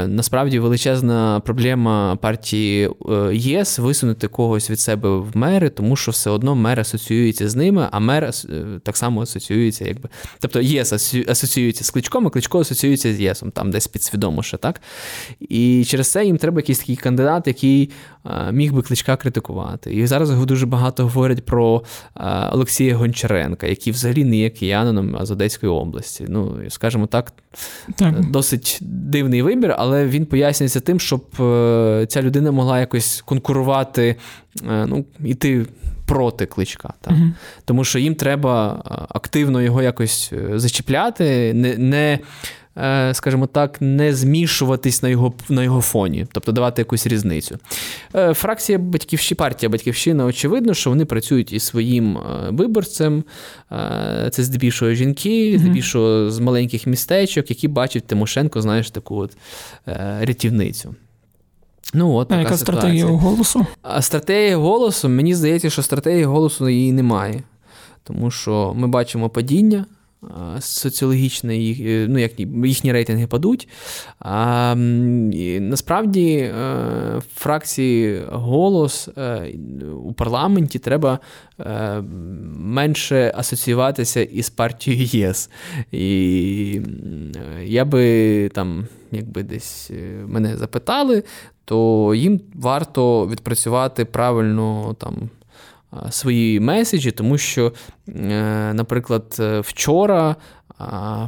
[0.08, 2.90] насправді величезна проблема партії
[3.32, 7.88] ЄС висунути когось від себе в мери, тому що все одно мер асоціюється з ними,
[7.92, 8.32] а мер
[8.84, 10.10] так само асоціюється, якби.
[10.40, 10.94] Тобто ЄС
[11.28, 14.82] асоціюється з кличком, а кличко асоціюється з ЄСом, там десь підсвідомо ще, так?
[15.40, 17.90] І через це їм треба якийсь такий кандидат, який
[18.26, 19.94] е, міг би кличка критикувати.
[19.94, 21.84] І зараз дуже багато говорять про
[22.18, 26.26] е, Олексія Гончаренка, який взагалі не є киянином а з Одеської області.
[26.30, 27.34] Ну, скажімо так,
[27.96, 34.16] так, досить дивний вибір, але він пояснюється тим, щоб е, ця людина могла якось конкурувати,
[34.64, 35.66] ну, іти.
[36.08, 37.14] Проти кличка, так.
[37.14, 37.32] Uh-huh.
[37.66, 42.20] тому що їм треба активно його якось зачіпляти, не не Е,
[43.14, 47.58] скажімо так, не змішуватись на його на його фоні, тобто давати якусь різницю.
[48.16, 53.24] Е, фракція Батьківщина, партія Батьківщина, очевидно, що вони працюють із своїм е, виборцем.
[54.32, 59.38] Це здебільшого жінки, здебільшого з маленьких містечок, які бачать Тимошенко, знаєш, таку от
[60.22, 60.96] рятівницю.
[61.94, 62.82] Ну, от така яка ситуація.
[62.82, 63.66] стратегія голосу?
[63.82, 67.44] А стратегія голосу, мені здається, що стратегії голосу її немає.
[68.04, 69.86] Тому що ми бачимо падіння
[70.60, 72.32] соціологічне, е, ну, як
[72.66, 73.68] їхні рейтинги падуть.
[74.20, 74.76] А,
[75.60, 76.52] Насправді е,
[77.36, 79.54] фракції голос е,
[80.04, 81.20] у парламенті треба
[82.58, 85.50] менше асоціюватися із партією ЄС.
[85.92, 86.82] І
[87.64, 89.92] я би там, якби десь
[90.28, 91.24] мене запитали,
[91.66, 95.30] то їм варто відпрацювати правильно там
[96.10, 97.74] свої меседжі, тому що,
[98.10, 100.36] е, наприклад, е, вчора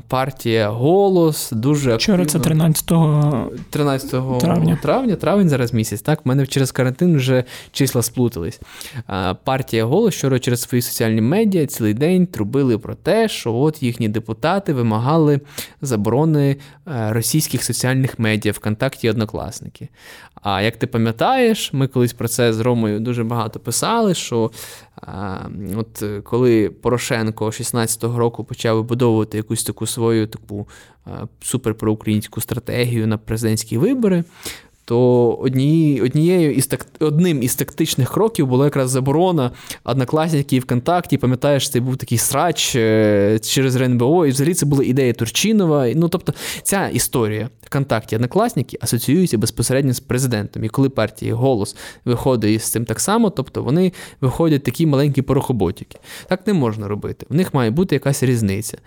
[0.08, 2.24] партія Голос дуже активно...
[2.24, 2.92] Вчора це 13
[3.70, 4.80] 13 травня.
[4.82, 6.02] травня, травень зараз місяць.
[6.02, 8.60] Так, в мене через карантин вже числа сплутались.
[9.44, 14.10] Партія Голос вчора через свої соціальні медіа цілий день трубили про те, що от їхні
[14.10, 15.40] депутати вимагали
[15.82, 16.56] заборони
[16.88, 19.90] е, російських соціальних медіа ВКонтакті і однокласники.
[20.42, 24.52] А як ти пам'ятаєш, ми колись про це з Ромою дуже багато писали, що
[24.96, 25.40] а,
[25.76, 30.68] от коли Порошенко 16-го року почав вибудовувати якусь таку свою таку
[31.42, 34.24] суперпроукраїнську стратегію на президентські вибори,
[34.88, 39.52] то однією, однією із так, одним із тактичних кроків була якраз заборона
[39.84, 41.18] однокласників ВКонтакті.
[41.18, 45.88] Пам'ятаєш, це був такий срач е, через РНБО, і взагалі це була ідея Турчинова.
[45.96, 50.64] Ну тобто, ця історія ВКонтакті однокласники асоціюються безпосередньо з президентом.
[50.64, 56.00] І коли партія голос виходить із цим так само, тобто вони виходять такі маленькі порохоботики.
[56.28, 57.26] Так не можна робити.
[57.30, 58.78] В них має бути якась різниця.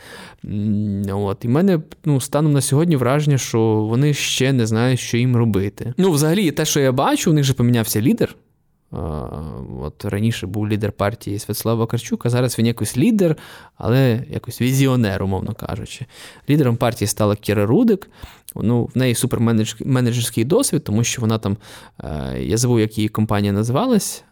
[1.12, 1.44] От.
[1.44, 5.36] І в мене ну, станом на сьогодні враження, що вони ще не знають, що їм
[5.36, 5.89] робити.
[5.96, 8.36] Ну, взагалі, те, що я бачу, у них же помінявся лідер.
[9.80, 13.36] От Раніше був лідер партії Святослав Вакарчук, а зараз він якось лідер,
[13.76, 16.06] але якось візіонер, умовно кажучи.
[16.50, 18.10] Лідером партії стала Кіра Рудик.
[18.56, 21.56] Ну, В неї суперменеджерський досвід, тому що вона там,
[22.04, 24.24] е, я забув, як її компанія називалась.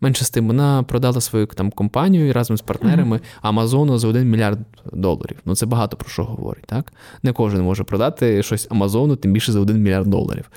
[0.00, 4.58] Менше з тим, вона продала свою там компанію разом з партнерами Амазону за 1 мільярд
[4.92, 5.36] доларів.
[5.44, 6.64] Ну це багато про що говорить.
[6.66, 6.92] так?
[7.22, 10.50] Не кожен може продати щось Амазону, тим більше за 1 мільярд доларів.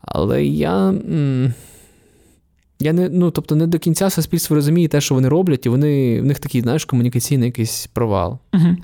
[0.00, 0.94] Але я.
[2.80, 6.20] Я не ну, тобто не до кінця суспільство розуміє те, що вони роблять, і вони
[6.20, 8.38] в них такий, знаєш, комунікаційний якийсь провал.
[8.54, 8.76] Угу.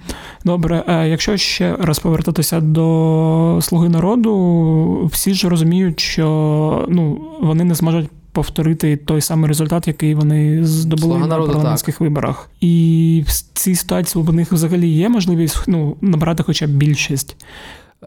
[0.45, 7.65] Добре, а якщо ще раз повертатися до Слуги народу, всі ж розуміють, що ну, вони
[7.65, 12.01] не зможуть повторити той самий результат, який вони здобули Слуга на народу, парламентських так.
[12.01, 12.51] виборах.
[12.61, 17.37] І в цій ситуації у них взагалі є можливість ну, набрати хоча б більшість.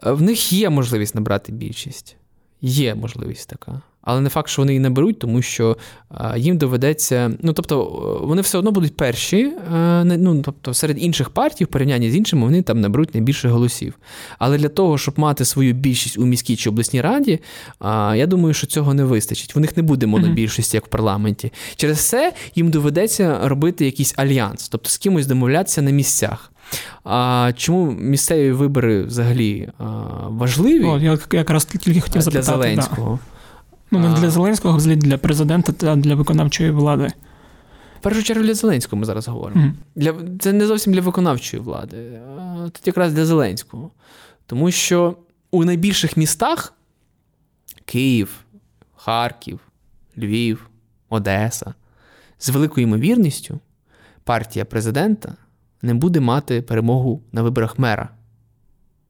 [0.06, 2.16] Е, в них є можливість набрати більшість.
[2.60, 3.82] Є можливість така.
[4.06, 5.76] Але не факт, що вони її не беруть, тому що
[6.36, 7.30] їм доведеться.
[7.42, 7.84] Ну, тобто,
[8.22, 9.52] вони все одно будуть перші,
[10.04, 13.94] ну, тобто, серед інших партій, в порівнянні з іншими, вони там наберуть найбільше голосів.
[14.38, 17.40] Але для того, щоб мати свою більшість у міській чи обласній раді,
[18.14, 19.56] я думаю, що цього не вистачить.
[19.56, 21.52] У них не буде монобільшості, як в парламенті.
[21.76, 26.52] Через це їм доведеться робити якийсь альянс, тобто з кимось домовлятися на місцях.
[27.04, 29.68] А чому місцеві вибори взагалі
[30.28, 30.84] важливі?
[30.84, 32.46] О, я якраз тільки хотів запитати.
[32.46, 33.18] Для Зеленського.
[33.22, 33.33] Да.
[34.00, 37.12] Ну, не для Зеленського, взагалі для президента а для виконавчої влади.
[37.98, 39.62] В першу чергу для Зеленського ми зараз говоримо.
[39.62, 39.72] Mm.
[39.94, 43.90] Для, Це не зовсім для виконавчої влади, а тут якраз для Зеленського.
[44.46, 45.16] Тому що
[45.50, 46.74] у найбільших містах
[47.84, 48.30] Київ,
[48.96, 49.60] Харків,
[50.18, 50.70] Львів,
[51.08, 51.74] Одеса,
[52.38, 53.60] з великою ймовірністю
[54.24, 55.36] партія президента
[55.82, 58.08] не буде мати перемогу на виборах мера.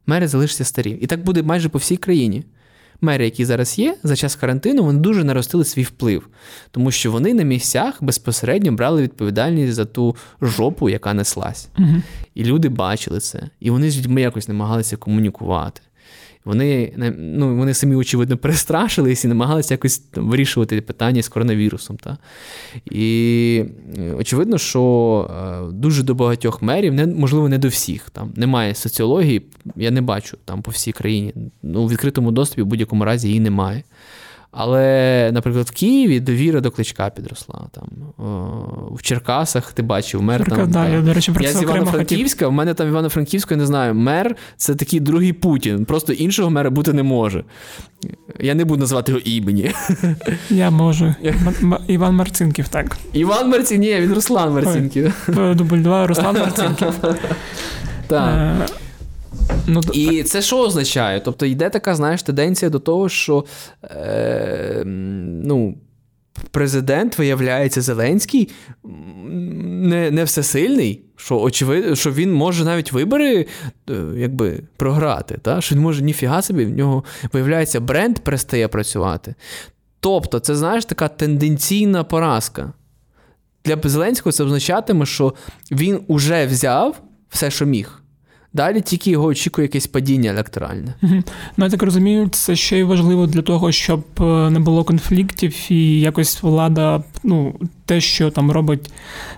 [0.07, 0.91] Мери залишаться старі.
[0.91, 2.45] І так буде майже по всій країні.
[3.01, 6.29] Мери, які зараз є, за час карантину, вони дуже наростили свій вплив,
[6.71, 11.69] тому що вони на місцях безпосередньо брали відповідальність за ту жопу, яка неслась.
[11.79, 12.03] Угу.
[12.35, 15.81] І люди бачили це, і вони з людьми якось намагалися комунікувати.
[16.45, 21.97] Вони ну, вони самі, очевидно, перестрашились і намагалися якось там, вирішувати питання з коронавірусом.
[21.97, 22.19] Та?
[22.91, 23.65] І
[24.19, 28.11] очевидно, що е, дуже до багатьох мерів, не, можливо, не до всіх.
[28.11, 29.43] Там Немає соціології,
[29.77, 31.35] я не бачу там по всій країні.
[31.63, 33.83] Ну, У відкритому доступі в будь-якому разі її немає.
[34.57, 37.61] Але, наприклад, в Києві довіра до кличка підросла.
[37.73, 37.89] Там
[38.91, 40.41] В Черкасах ти бачив мер.
[40.41, 43.59] Черка, там, да, я, до речі, про я з Івано-Франківська, в мене там Івано-Франківська, я
[43.59, 45.85] не знаю, мер це такий другий Путін.
[45.85, 47.45] Просто іншого мера бути не може.
[48.41, 49.71] Я не буду називати його імені.
[50.51, 51.15] Я можу.
[51.87, 52.97] Іван Марцинків, так.
[53.13, 55.29] Іван Марцинків, ні, він Руслан Марцинків.
[55.55, 56.95] Дубль 2, Руслан Марцинків.
[58.07, 58.71] Так.
[59.67, 61.21] Ну, І це що означає?
[61.21, 63.45] Тобто йде така, знаєш, тенденція до того, що
[63.85, 64.83] е,
[65.45, 65.75] ну,
[66.51, 68.51] президент, виявляється, Зеленський
[68.85, 73.47] не не всесильний, що очевидно, що він може навіть вибори
[73.91, 75.39] е, якби, програти.
[75.43, 75.61] Та?
[75.61, 79.35] Що він може ніфіга собі, в нього виявляється, бренд перестає працювати.
[80.01, 82.73] Тобто, це, знаєш, така тенденційна поразка.
[83.65, 85.35] Для Зеленського це означатиме, що
[85.71, 88.04] він уже взяв все, що міг.
[88.55, 90.95] Далі тільки його очікує якесь падіння електоральне.
[91.03, 91.23] Угу.
[91.57, 95.73] Ну, я так розумію, це ще й важливо для того, щоб е, не було конфліктів
[95.73, 98.91] і якось влада, ну, те, що там робить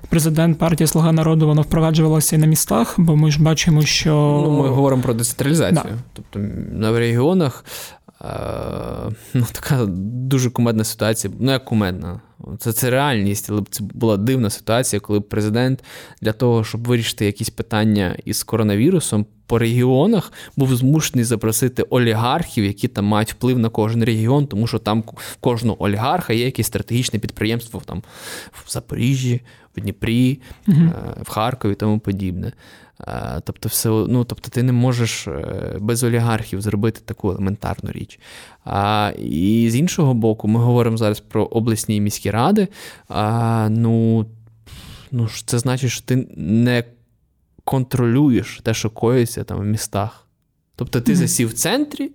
[0.09, 4.43] президент партії Слуга народу, воно впроваджувалося і на містах, бо ми ж бачимо, що.
[4.47, 5.85] Ну, Ми говоримо про децентралізацію.
[5.85, 6.03] Да.
[6.13, 6.39] Тобто
[6.73, 7.65] на регіонах
[9.35, 12.21] ну, така дуже кумедна ситуація, ну як кумедна.
[12.59, 15.85] Це це реальність, але це була дивна ситуація, коли президент
[16.23, 22.89] для того, щоб вирішити якісь питання із коронавірусом по регіонах, був змушений запросити олігархів, які
[22.89, 27.19] там мають вплив на кожен регіон, тому що там в кожного олігарха є якесь стратегічне
[27.19, 28.03] підприємство там
[28.53, 29.41] в Запоріжжі,
[29.77, 30.91] в Дніпрі, угу.
[31.23, 32.53] в Харкові і тому подібне.
[33.01, 38.21] Е, тобто, все, ну, тобто ти не можеш е, без олігархів зробити таку елементарну річ.
[38.65, 42.69] А, І з іншого боку, ми говоримо зараз про обласні і міські ради.
[43.09, 44.27] А, Ну,
[45.11, 46.85] ну це значить, що ти не
[47.65, 50.27] контролюєш те, що коїться там в містах.
[50.77, 52.11] Тобто ти засів в центрі.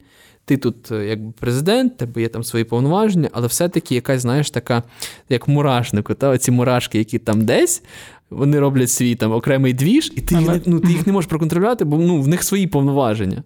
[0.45, 4.83] Ти тут е, якби президент, тебе є там свої повноваження, але все-таки якась, знаєш, така,
[5.29, 7.83] як мурашнику, та оці мурашки, які там десь,
[8.31, 10.53] вони роблять свій там окремий двіж, і ти, Але...
[10.53, 13.43] їх, ну, ти їх не можеш проконтролювати, бо ну, в них свої повноваження.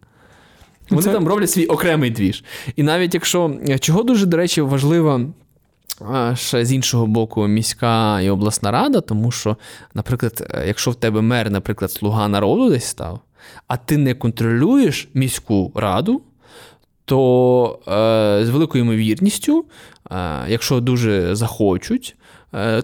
[0.89, 1.11] Вони Це...
[1.11, 2.43] там роблять свій окремий двіж.
[2.75, 5.21] І навіть якщо чого дуже, до речі, важливо.
[6.33, 9.57] Ще з іншого боку, міська і обласна рада, тому що,
[9.93, 13.19] наприклад, е, якщо в тебе мер, наприклад, слуга народу десь став,
[13.67, 16.21] а ти не контролюєш міську раду,
[17.05, 19.65] то е, з великою ймовірністю,
[20.11, 20.15] е,
[20.47, 22.24] якщо дуже захочуть, Е,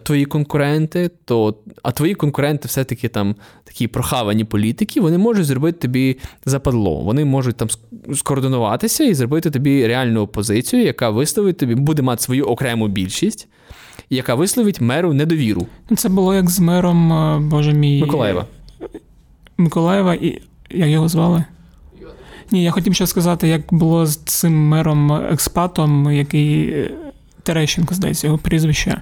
[0.03, 6.17] твої конкуренти, то а твої конкуренти все-таки там такі прохавані політики, вони можуть зробити тобі
[6.45, 7.01] западло.
[7.01, 7.67] Вони можуть там
[8.15, 13.47] скоординуватися і зробити тобі реальну опозицію, яка висловить тобі, буде мати свою окрему більшість,
[14.09, 15.67] яка висловить меру недовіру.
[15.97, 18.01] Це було як з мером, е, боже мій.
[18.01, 18.45] Миколаєва.
[19.57, 21.43] Миколаєва і як його звали?
[22.51, 26.91] Ні, я хотів ще сказати, як було з цим мером експатом, який е,
[27.43, 29.01] Терещенко, здається, його прізвище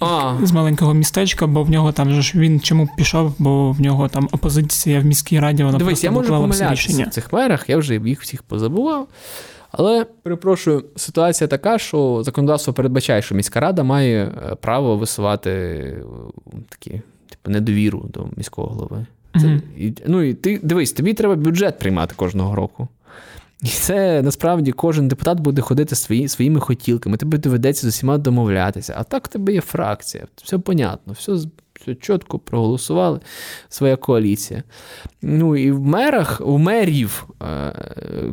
[0.00, 0.36] а.
[0.42, 4.28] з маленького містечка, бо в нього там ж він чому пішов, бо в нього там
[4.32, 7.94] опозиція в міській раді, вона Дивись, просто я можу помилятися в цих мерах, я вже
[7.94, 9.08] їх всіх позабував.
[9.72, 16.02] Але перепрошую, ситуація така, що законодавство передбачає, що міська рада має е, право висувати е,
[16.68, 16.90] такі,
[17.30, 19.06] типу, недовіру до міського голови.
[19.40, 22.88] Це, mm і, Ну і ти дивись, тобі треба бюджет приймати кожного року.
[23.62, 28.94] І це насправді кожен депутат буде ходити свої, своїми хотілками, тобі доведеться з усіма домовлятися.
[28.98, 31.32] А так в тебе є фракція, все понятно, все
[31.80, 33.20] все чітко проголосували,
[33.68, 34.62] своя коаліція.
[35.22, 37.72] Ну і в мерах, у мерів е,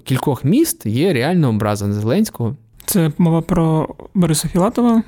[0.03, 2.55] кількох міст є реальна образа Зеленського.
[2.85, 5.03] Це мова про Бориса Філатова.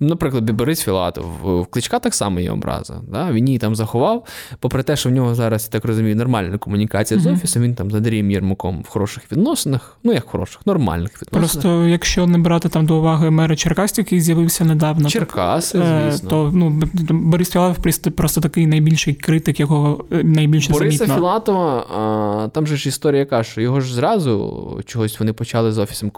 [0.00, 1.24] Наприклад, Борис Філатов.
[1.42, 3.00] В Кличка так само є образа.
[3.08, 3.32] Да?
[3.32, 4.26] Він її там заховав.
[4.60, 7.22] Попри те, що в нього зараз, я так розумію, нормальна комунікація mm-hmm.
[7.22, 9.98] з офісом, він там з Андрієм Єрмаком в хороших відносинах.
[10.04, 11.50] Ну, як хороших, нормальних відносинах.
[11.50, 16.30] Просто якщо не брати там до уваги мери Черкас, який з'явився недавно, Черкаси, е, звісно.
[16.30, 21.16] то ну, Борис Філатов просто такий найбільший критик, якого е, найбільше Бориса замітно.
[21.16, 26.10] Філатова, там же ж історія яка, що його ж зразу чогось вони почали з офісом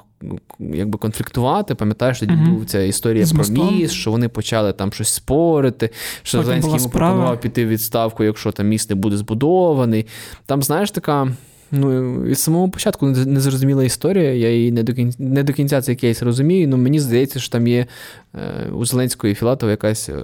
[0.58, 1.74] якби конфліктувати.
[1.74, 2.50] Пам'ятаєш, тоді mm-hmm.
[2.50, 5.90] був ця історія з про міст, що вони почали там щось спорити,
[6.22, 10.06] що Зеленський йому пропонував піти в відставку, якщо там міст не буде збудований.
[10.46, 11.28] Там, знаєш, така.
[11.72, 15.96] Ну, від самого початку незрозуміла історія, я її не до кінця не до кінця цей
[15.96, 17.86] кейс розумію, але мені здається, що там є
[18.34, 20.18] е, у Зеленського і Філатова якась е,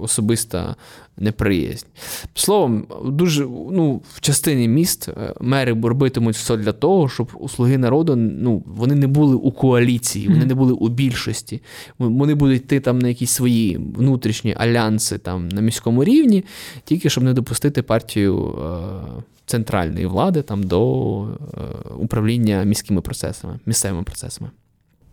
[0.00, 0.76] особиста
[1.16, 1.86] неприязнь.
[2.34, 7.78] Словом, дуже ну, в частині міст е, мери робитимуть все для того, щоб у слуги
[7.78, 11.62] народу ну, вони не були у коаліції, вони не були у більшості.
[11.98, 16.44] Вони будуть йти там на якісь свої внутрішні альянси там на міському рівні,
[16.84, 18.54] тільки щоб не допустити партію.
[19.46, 21.60] Центральної влади там до е,
[21.98, 24.50] управління міськими процесами, місцевими процесами.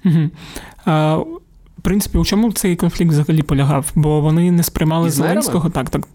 [0.06, 0.30] Угу.
[0.86, 1.16] А,
[1.78, 3.92] В принципі, у чому цей конфлікт взагалі полягав?
[3.96, 5.70] Бо вони не сприймали Із Зеленського.
[5.70, 6.08] Так, так.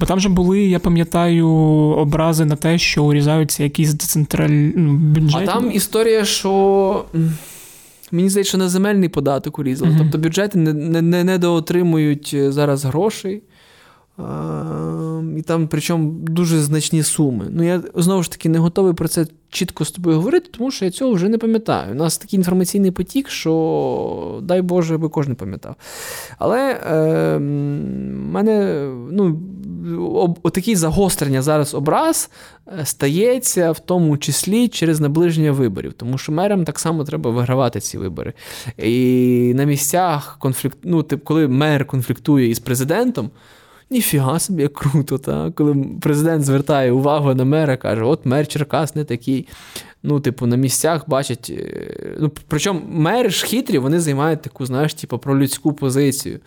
[0.00, 5.44] Бо там же були, я пам'ятаю, образи на те, що урізаються якісь децентральні ну, бюджети.
[5.44, 7.04] А там історія, що.
[8.12, 9.90] Мені здається, що на земельний податок урізали.
[9.90, 13.42] uh Тобто бюджети не, не, не доотримують е, зараз грошей.
[15.38, 17.46] І там, причому, дуже значні суми.
[17.50, 20.84] Ну, я знову ж таки не готовий про це чітко з тобою говорити, тому що
[20.84, 21.92] я цього вже не пам'ятаю.
[21.92, 25.76] У нас такий інформаційний потік, що дай Боже, би кожен пам'ятав.
[26.38, 29.40] Але е, мене ну,
[30.42, 32.30] отакі загострення зараз образ
[32.80, 37.80] е, стається в тому числі через наближення виборів, тому що мерам так само треба вигравати
[37.80, 38.32] ці вибори.
[38.78, 43.30] І на місцях конфлікт, ну, тип, коли мер конфліктує із президентом.
[43.90, 45.50] Ніфіга собі круто, та?
[45.50, 49.48] коли президент звертає увагу на мера, каже, от мер Черкас не такий.
[50.06, 51.50] Ну, типу, на місцях бачать.
[51.50, 56.40] Е, ну, Причому мери ж хитрі, вони займають таку, знаєш, типу, пролюдську позицію.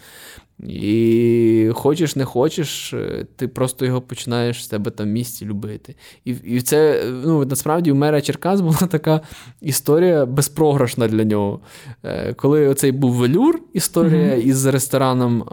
[0.63, 5.95] І хочеш, не хочеш, е, ти просто його починаєш з тебе там в місці любити.
[6.25, 9.21] І і це ну, насправді у мера Черкас була така
[9.61, 11.59] історія безпрограшна для нього.
[12.03, 14.41] Е, коли оцей був велюр, історія mm-hmm.
[14.41, 15.43] із рестораном,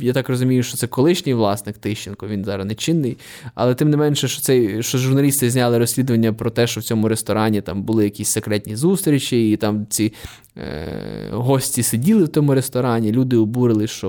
[0.00, 3.18] я так розумію, що це колишній власник Тищенко, він зараз не чинний.
[3.54, 7.08] Але тим не менше, що цей, що журналісти зняли розслідування про те, що в цьому
[7.08, 10.12] ресторані там були якісь секретні зустрічі, і там ці
[10.58, 14.01] Е, гості сиділи в тому ресторані, люди обурили, що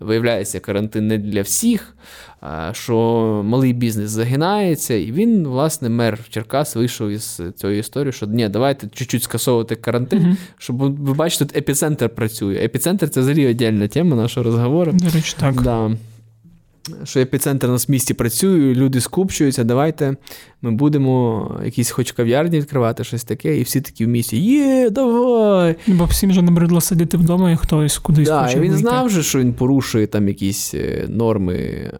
[0.00, 1.96] виявляється, карантин не для всіх,
[2.72, 2.96] що
[3.44, 4.94] малий бізнес загинається.
[4.94, 10.22] І він, власне, мер Черкас вийшов із цієї історії, що ні, давайте чуть-чуть скасовувати карантин,
[10.22, 12.54] mm щоб ви бачите, тут епіцентр працює.
[12.54, 14.92] Епіцентр це взагалі віддільна тема нашого розговору.
[14.92, 15.62] До речі, так.
[15.62, 15.90] Да
[17.04, 20.16] що епіцентр у нас в місті працює, люди скупчуються, давайте
[20.62, 25.76] ми будемо якісь хоч кав'ярні відкривати, щось таке, і всі такі в місті є, давай.
[25.86, 28.76] Бо всім же набридло сидіти вдома, і хтось кудись да, хоче Він вийти.
[28.76, 31.90] знав, же, що він порушує там якісь е, норми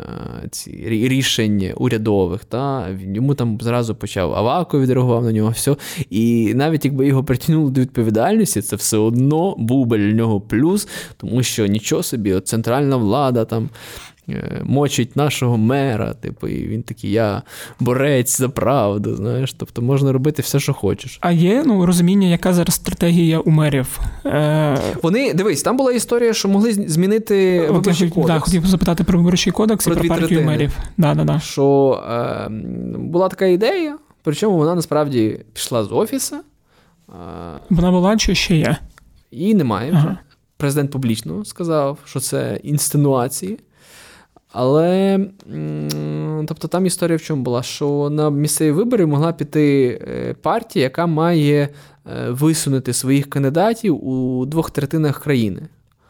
[0.51, 2.45] ці рішень урядових.
[2.45, 2.89] Та?
[3.15, 5.77] Йому там зразу почав Авако відреагував на нього, все.
[6.11, 10.89] І навіть якби його притягнули до відповідальності, це все одно був би для нього плюс,
[11.17, 13.69] тому що нічого собі, от центральна влада там.
[14.29, 17.43] Е, мочить нашого мера, типу, і він такий, я
[17.81, 19.17] борець за правду.
[19.17, 21.19] знаєш, Тобто можна робити все, що хочеш.
[21.21, 24.01] А є ну, розуміння, яка зараз стратегія у мерів?
[24.27, 24.79] Е...
[25.03, 28.27] Вони дивись, там була історія, що могли змінити виборчий кодекс.
[28.27, 30.47] Да, хотів запитати про виборчий кодекс про і про партію третини.
[30.47, 30.79] мерів.
[30.97, 31.41] Да, да, да.
[31.41, 32.49] Що е,
[32.99, 36.37] була така ідея, причому вона насправді пішла з офісу.
[36.37, 37.13] Е,
[37.71, 38.77] вона була чи ще є?
[39.31, 39.93] Її немає.
[39.95, 40.19] Ага.
[40.57, 43.59] Президент публічно сказав, що це інстинуації.
[44.57, 45.21] Але
[46.49, 51.07] тобто там історія в чому була, що на місцеві вибори могла піти е, партія, яка
[51.07, 51.69] має
[52.07, 55.63] е, висунути своїх кандидатів у двох третинах країни.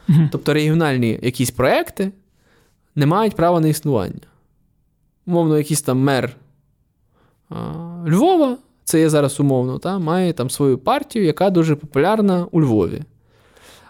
[0.08, 0.18] Угу.
[0.32, 2.12] Тобто регіональні якісь проекти
[2.94, 4.26] не мають права на існування.
[5.26, 6.36] Умовно, якийсь там мер
[8.08, 13.02] Львова, це є зараз умовно, та, має там свою партію, яка дуже популярна у Львові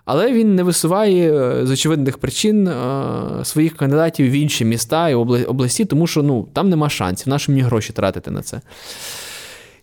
[0.04, 2.74] але він не висуває е, з очевидних причин е,
[3.42, 7.62] своїх кандидатів в інші міста і області, тому що ну, там нема шансів, наші мені
[7.62, 8.60] гроші тратити на це.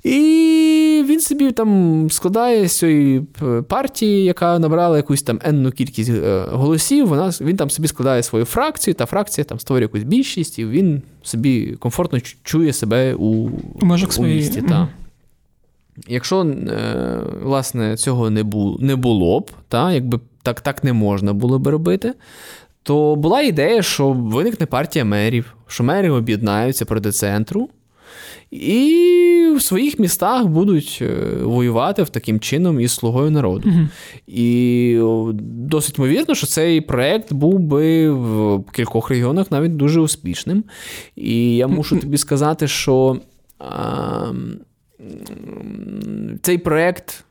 [0.03, 3.21] І він собі там складає з цієї
[3.67, 7.07] партії, яка набрала якусь там енну кількість е, голосів.
[7.07, 11.01] Вона, Він там собі складає свою фракцію, та фракція там створює якусь більшість, і він
[11.23, 13.49] собі комфортно чує себе у, у,
[14.17, 14.61] у місті.
[14.61, 14.87] Та.
[16.07, 21.33] Якщо е, власне цього не було не було б, та, якби так так не можна
[21.33, 22.13] було б робити,
[22.83, 27.69] то була ідея, що виникне партія мерів, що мери об'єднаються проти центру,
[28.51, 33.69] і в своїх містах будуть е, воювати в таким чином із слугою народу.
[33.69, 33.87] uh
[34.27, 34.99] І
[35.43, 40.63] досить ймовірно, що цей проект був би в кількох регіонах навіть дуже успішним.
[41.15, 43.17] І я мушу тобі сказати, що.
[43.59, 44.31] А,
[46.41, 47.23] цей проект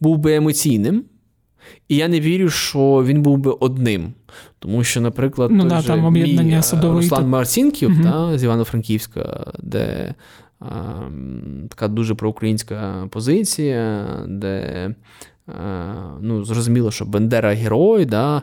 [0.00, 1.04] був би емоційним,
[1.88, 4.12] і я не вірю, що він був би одним.
[4.58, 8.02] Тому що, наприклад, ну, да, там мій садовий Руслан Марцінків угу.
[8.02, 10.14] та, з Івано-Франківська, де
[11.68, 14.94] така дуже проукраїнська позиція, де
[16.20, 18.42] ну, Зрозуміло, що Бендера герой да,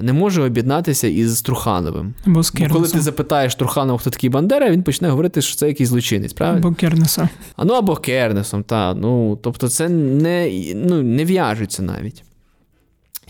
[0.00, 2.14] не може об'єднатися із Трухановим.
[2.26, 2.42] Бо.
[2.72, 6.32] Коли ти запитаєш Труханова, хто такий Бандера, він почне говорити, що це якийсь злочинець.
[6.32, 6.66] правильно?
[6.66, 7.28] Або Кернеса.
[7.56, 8.94] А ну або Кернесом, та.
[8.94, 12.24] Ну, тобто це не ну, не в'яжеться навіть.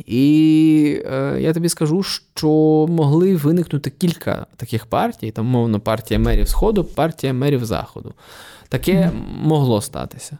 [0.06, 2.48] І е, я тобі скажу, що
[2.88, 8.14] могли виникнути кілька таких партій, там, мовно, партія мерів Сходу, партія мерів Заходу.
[8.68, 9.12] Таке mm.
[9.42, 10.38] могло статися.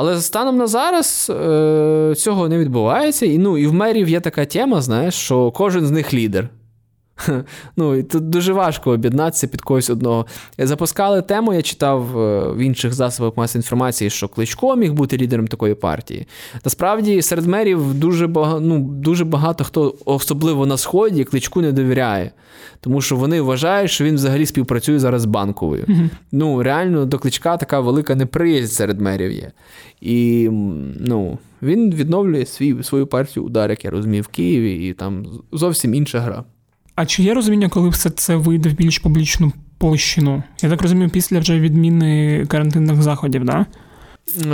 [0.00, 3.26] Але станом на зараз е, цього не відбувається.
[3.26, 6.48] І ну, і в мерів є така тема, знаєш, що кожен з них лідер.
[7.76, 10.26] Ну, і Тут дуже важко об'єднатися під когось одного.
[10.58, 15.48] Запускали тему, я читав е, в інших засобах масової інформації, що Кличко міг бути лідером
[15.48, 16.26] такої партії.
[16.64, 22.30] Насправді, серед мерів дуже багато, ну, дуже багато хто, особливо на Сході, кличку не довіряє.
[22.80, 25.84] Тому що вони вважають, що він взагалі співпрацює зараз з банковою.
[25.84, 26.08] Mm-hmm.
[26.32, 29.52] Ну, реально, до кличка така велика неприязнь серед мерів є.
[30.00, 30.48] І
[31.00, 35.94] ну, він відновлює свій, свою партію удар, як я розумію, в Києві, і там зовсім
[35.94, 36.44] інша гра.
[36.98, 40.42] А чи є розуміння, коли все це вийде в більш публічну площину?
[40.62, 43.66] Я так розумію, після вже відміни карантинних заходів, да?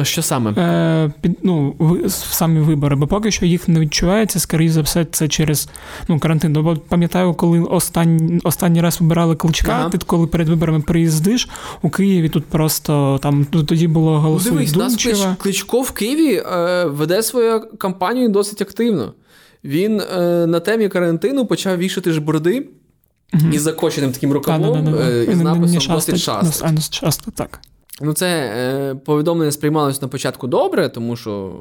[0.02, 0.50] Що саме?
[0.50, 1.74] Е, під, ну,
[2.08, 5.68] Самі вибори, бо поки що їх не відчувається, скоріше за все, це через
[6.08, 6.52] ну, карантин.
[6.52, 9.90] Бо пам'ятаю, коли останній останній раз вибирали кличка, ага.
[9.90, 11.48] ти коли перед виборами приїздиш
[11.82, 14.96] у Києві, тут просто там тоді було ну, Дивись, нас
[15.38, 19.14] Кличко в Києві е, веде свою кампанію досить активно.
[19.64, 22.68] Він е, на темі карантину почав вішати ж борди
[23.34, 23.42] угу.
[23.52, 26.22] із закоченим таким рукавом е, із написом досить
[26.90, 27.30] часто.
[27.30, 27.60] так.
[28.00, 31.52] Ну, це е, повідомлення сприймалося на початку добре, тому що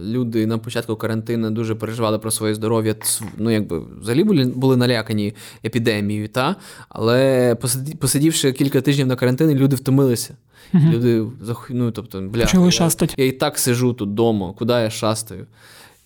[0.00, 2.94] е, люди на початку карантину дуже переживали про своє здоров'я.
[3.38, 5.34] Ну, якби взагалі були були налякані
[5.64, 6.56] епідемією, та?
[6.88, 7.54] але
[8.00, 10.34] посидівши кілька тижнів на карантині, люди втомилися.
[10.74, 10.84] Угу.
[10.92, 11.24] Люди
[11.70, 12.70] ну, тобто, бля, я,
[13.16, 15.46] я і так сижу тут вдома, куди я шастаю.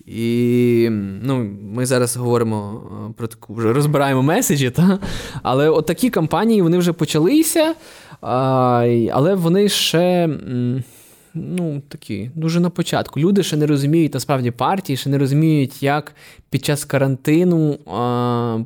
[0.06, 0.88] І
[1.22, 4.98] ну, ми зараз говоримо е, про таку вже розбираємо меседжі, та?
[5.42, 7.74] але от такі кампанії вони вже почалися,
[8.20, 10.28] але вони ще
[11.34, 13.20] ну, такі дуже на початку.
[13.20, 16.14] Люди ще не розуміють, насправді партії ще не розуміють, як
[16.50, 18.58] під час карантину а,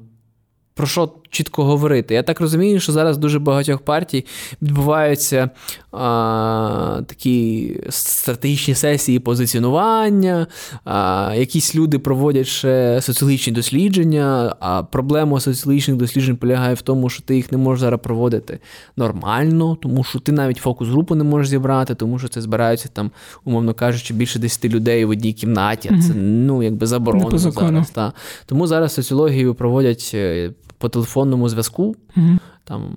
[0.75, 2.15] про що чітко говорити.
[2.15, 4.25] Я так розумію, що зараз дуже багатьох партій
[4.63, 5.51] відбуваються
[5.93, 10.47] а, такі стратегічні сесії позиціонування,
[10.85, 17.23] а, якісь люди проводять ще соціологічні дослідження, а проблема соціологічних досліджень полягає в тому, що
[17.23, 18.59] ти їх не можеш зараз проводити
[18.97, 23.11] нормально, тому що ти навіть фокус-групу не можеш зібрати, тому що це збираються там,
[23.45, 25.89] умовно кажучи, більше 10 людей в одній кімнаті.
[25.89, 27.91] Це ну, якби заборонено зараз.
[27.91, 28.13] Та.
[28.47, 31.97] Тому зараз соціологію проводять е, по телефонному зв'язку.
[32.17, 32.39] Mm-hmm.
[32.65, 32.97] Там,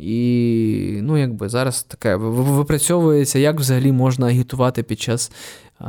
[0.00, 5.32] І ну, якби зараз таке випрацьовується, як взагалі можна агітувати під час
[5.80, 5.84] е,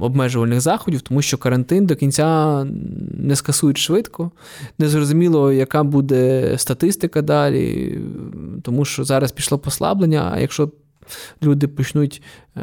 [0.00, 2.64] обмежувальних заходів, тому що карантин до кінця
[3.18, 4.30] не скасують швидко.
[4.78, 7.98] Незрозуміло, яка буде статистика далі,
[8.62, 10.70] тому що зараз пішло послаблення, а якщо.
[11.42, 12.22] Люди почнуть
[12.56, 12.62] е,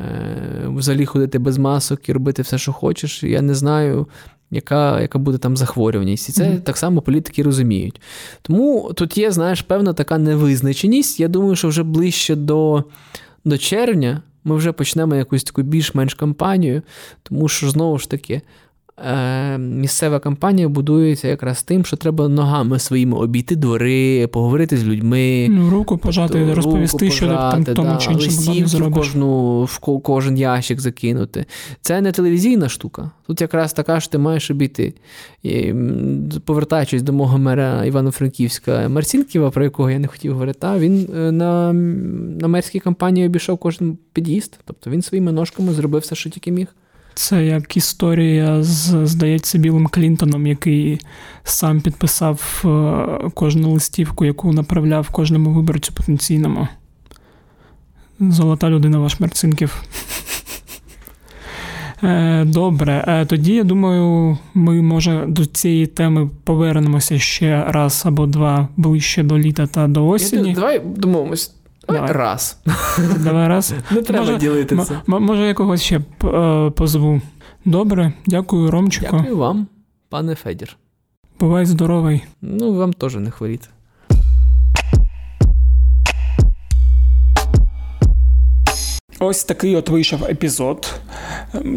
[0.68, 3.24] взагалі ходити без масок і робити все, що хочеш.
[3.24, 4.08] Я не знаю,
[4.52, 6.30] яка яка буде там захворюваність.
[6.30, 6.62] І це mm-hmm.
[6.62, 8.02] так само політики розуміють.
[8.42, 11.20] Тому тут є, знаєш, певна така невизначеність.
[11.20, 12.84] Я думаю, що вже ближче до,
[13.46, 14.22] до червня.
[14.44, 16.82] Ми вже почнемо якусь таку більш-менш кампанію,
[17.24, 18.42] тому що знову ж таки
[19.06, 25.48] Е, місцева кампанія будується якраз тим, що треба ногами своїми обійти двори, поговорити з людьми.
[25.50, 28.98] Ну, Руку пожати, тобто, розповісти, руку що там тому да, чи іншому зробиш.
[28.98, 31.46] кожну в кожен ящик закинути.
[31.82, 33.12] Це не телевізійна штука.
[33.28, 34.94] Тут якраз така, що ти маєш обійти.
[35.44, 35.74] І,
[36.46, 41.74] Повертаючись до мого мера Івано-Франківська Марцінківа, про якого я не хотів говорити, він е, на
[42.40, 44.60] на мерській кампанії обійшов кожен під'їзд.
[44.66, 46.68] Тобто він своїми ножками зробив все, що тільки міг.
[47.20, 51.00] Це як історія з, здається, Білим Клінтоном, який
[51.44, 56.68] сам підписав е, кожну листівку, яку направляв кожному виборцю потенційному.
[58.20, 59.84] Золота людина ваш Мерцинків.
[62.04, 68.26] Е, добре, е, тоді я думаю, ми може до цієї теми повернемося ще раз або
[68.26, 70.54] два ближче до літа та до осені.
[70.54, 71.59] Давай домовимось.
[71.94, 72.12] Давай.
[72.12, 72.58] Раз.
[73.20, 73.74] Давай раз.
[73.92, 75.02] Не треба може, ділитися.
[75.10, 77.22] М- може, я когось ще е, позву.
[77.66, 79.18] Добре, дякую, Ромчику.
[79.18, 79.68] Дякую вам,
[80.10, 80.78] пане Федір.
[81.40, 82.24] Бувай здоровий.
[82.42, 83.68] Ну, вам теж не хворіти.
[89.22, 90.94] Ось такий от вийшов епізод.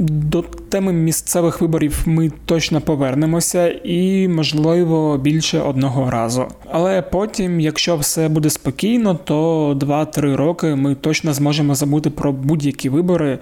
[0.06, 6.46] До теми місцевих виборів ми точно повернемося і, можливо, більше одного разу.
[6.70, 12.88] Але потім, якщо все буде спокійно, то 2-3 роки ми точно зможемо забути про будь-які
[12.88, 13.38] вибори.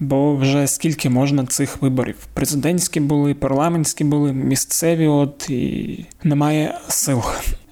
[0.00, 2.16] Бо вже скільки можна цих виборів?
[2.34, 7.22] Президентські були, парламентські були, місцеві, от і немає сил.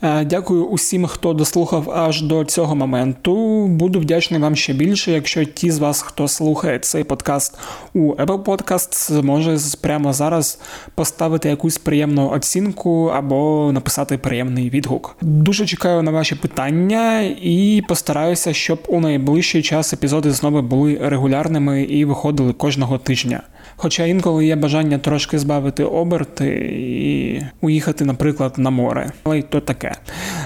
[0.03, 3.67] Е, дякую усім, хто дослухав аж до цього моменту.
[3.67, 7.59] Буду вдячний вам ще більше, якщо ті з вас, хто слухає цей подкаст
[7.95, 10.61] у Apple Podcast, зможе прямо зараз
[10.95, 15.17] поставити якусь приємну оцінку або написати приємний відгук.
[15.21, 21.83] Дуже чекаю на ваші питання і постараюся, щоб у найближчий час епізоди знову були регулярними
[21.83, 23.43] і виходили кожного тижня.
[23.83, 29.11] Хоча інколи є бажання трошки збавити оберти і уїхати, наприклад, на море.
[29.23, 29.95] Але й то таке.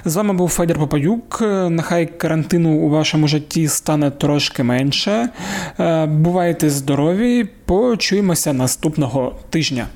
[0.04, 1.38] З вами був Федір Попаюк.
[1.70, 5.28] Нехай карантину у вашому житті стане трошки менше.
[5.80, 9.86] Е, бувайте здорові, почуємося наступного тижня.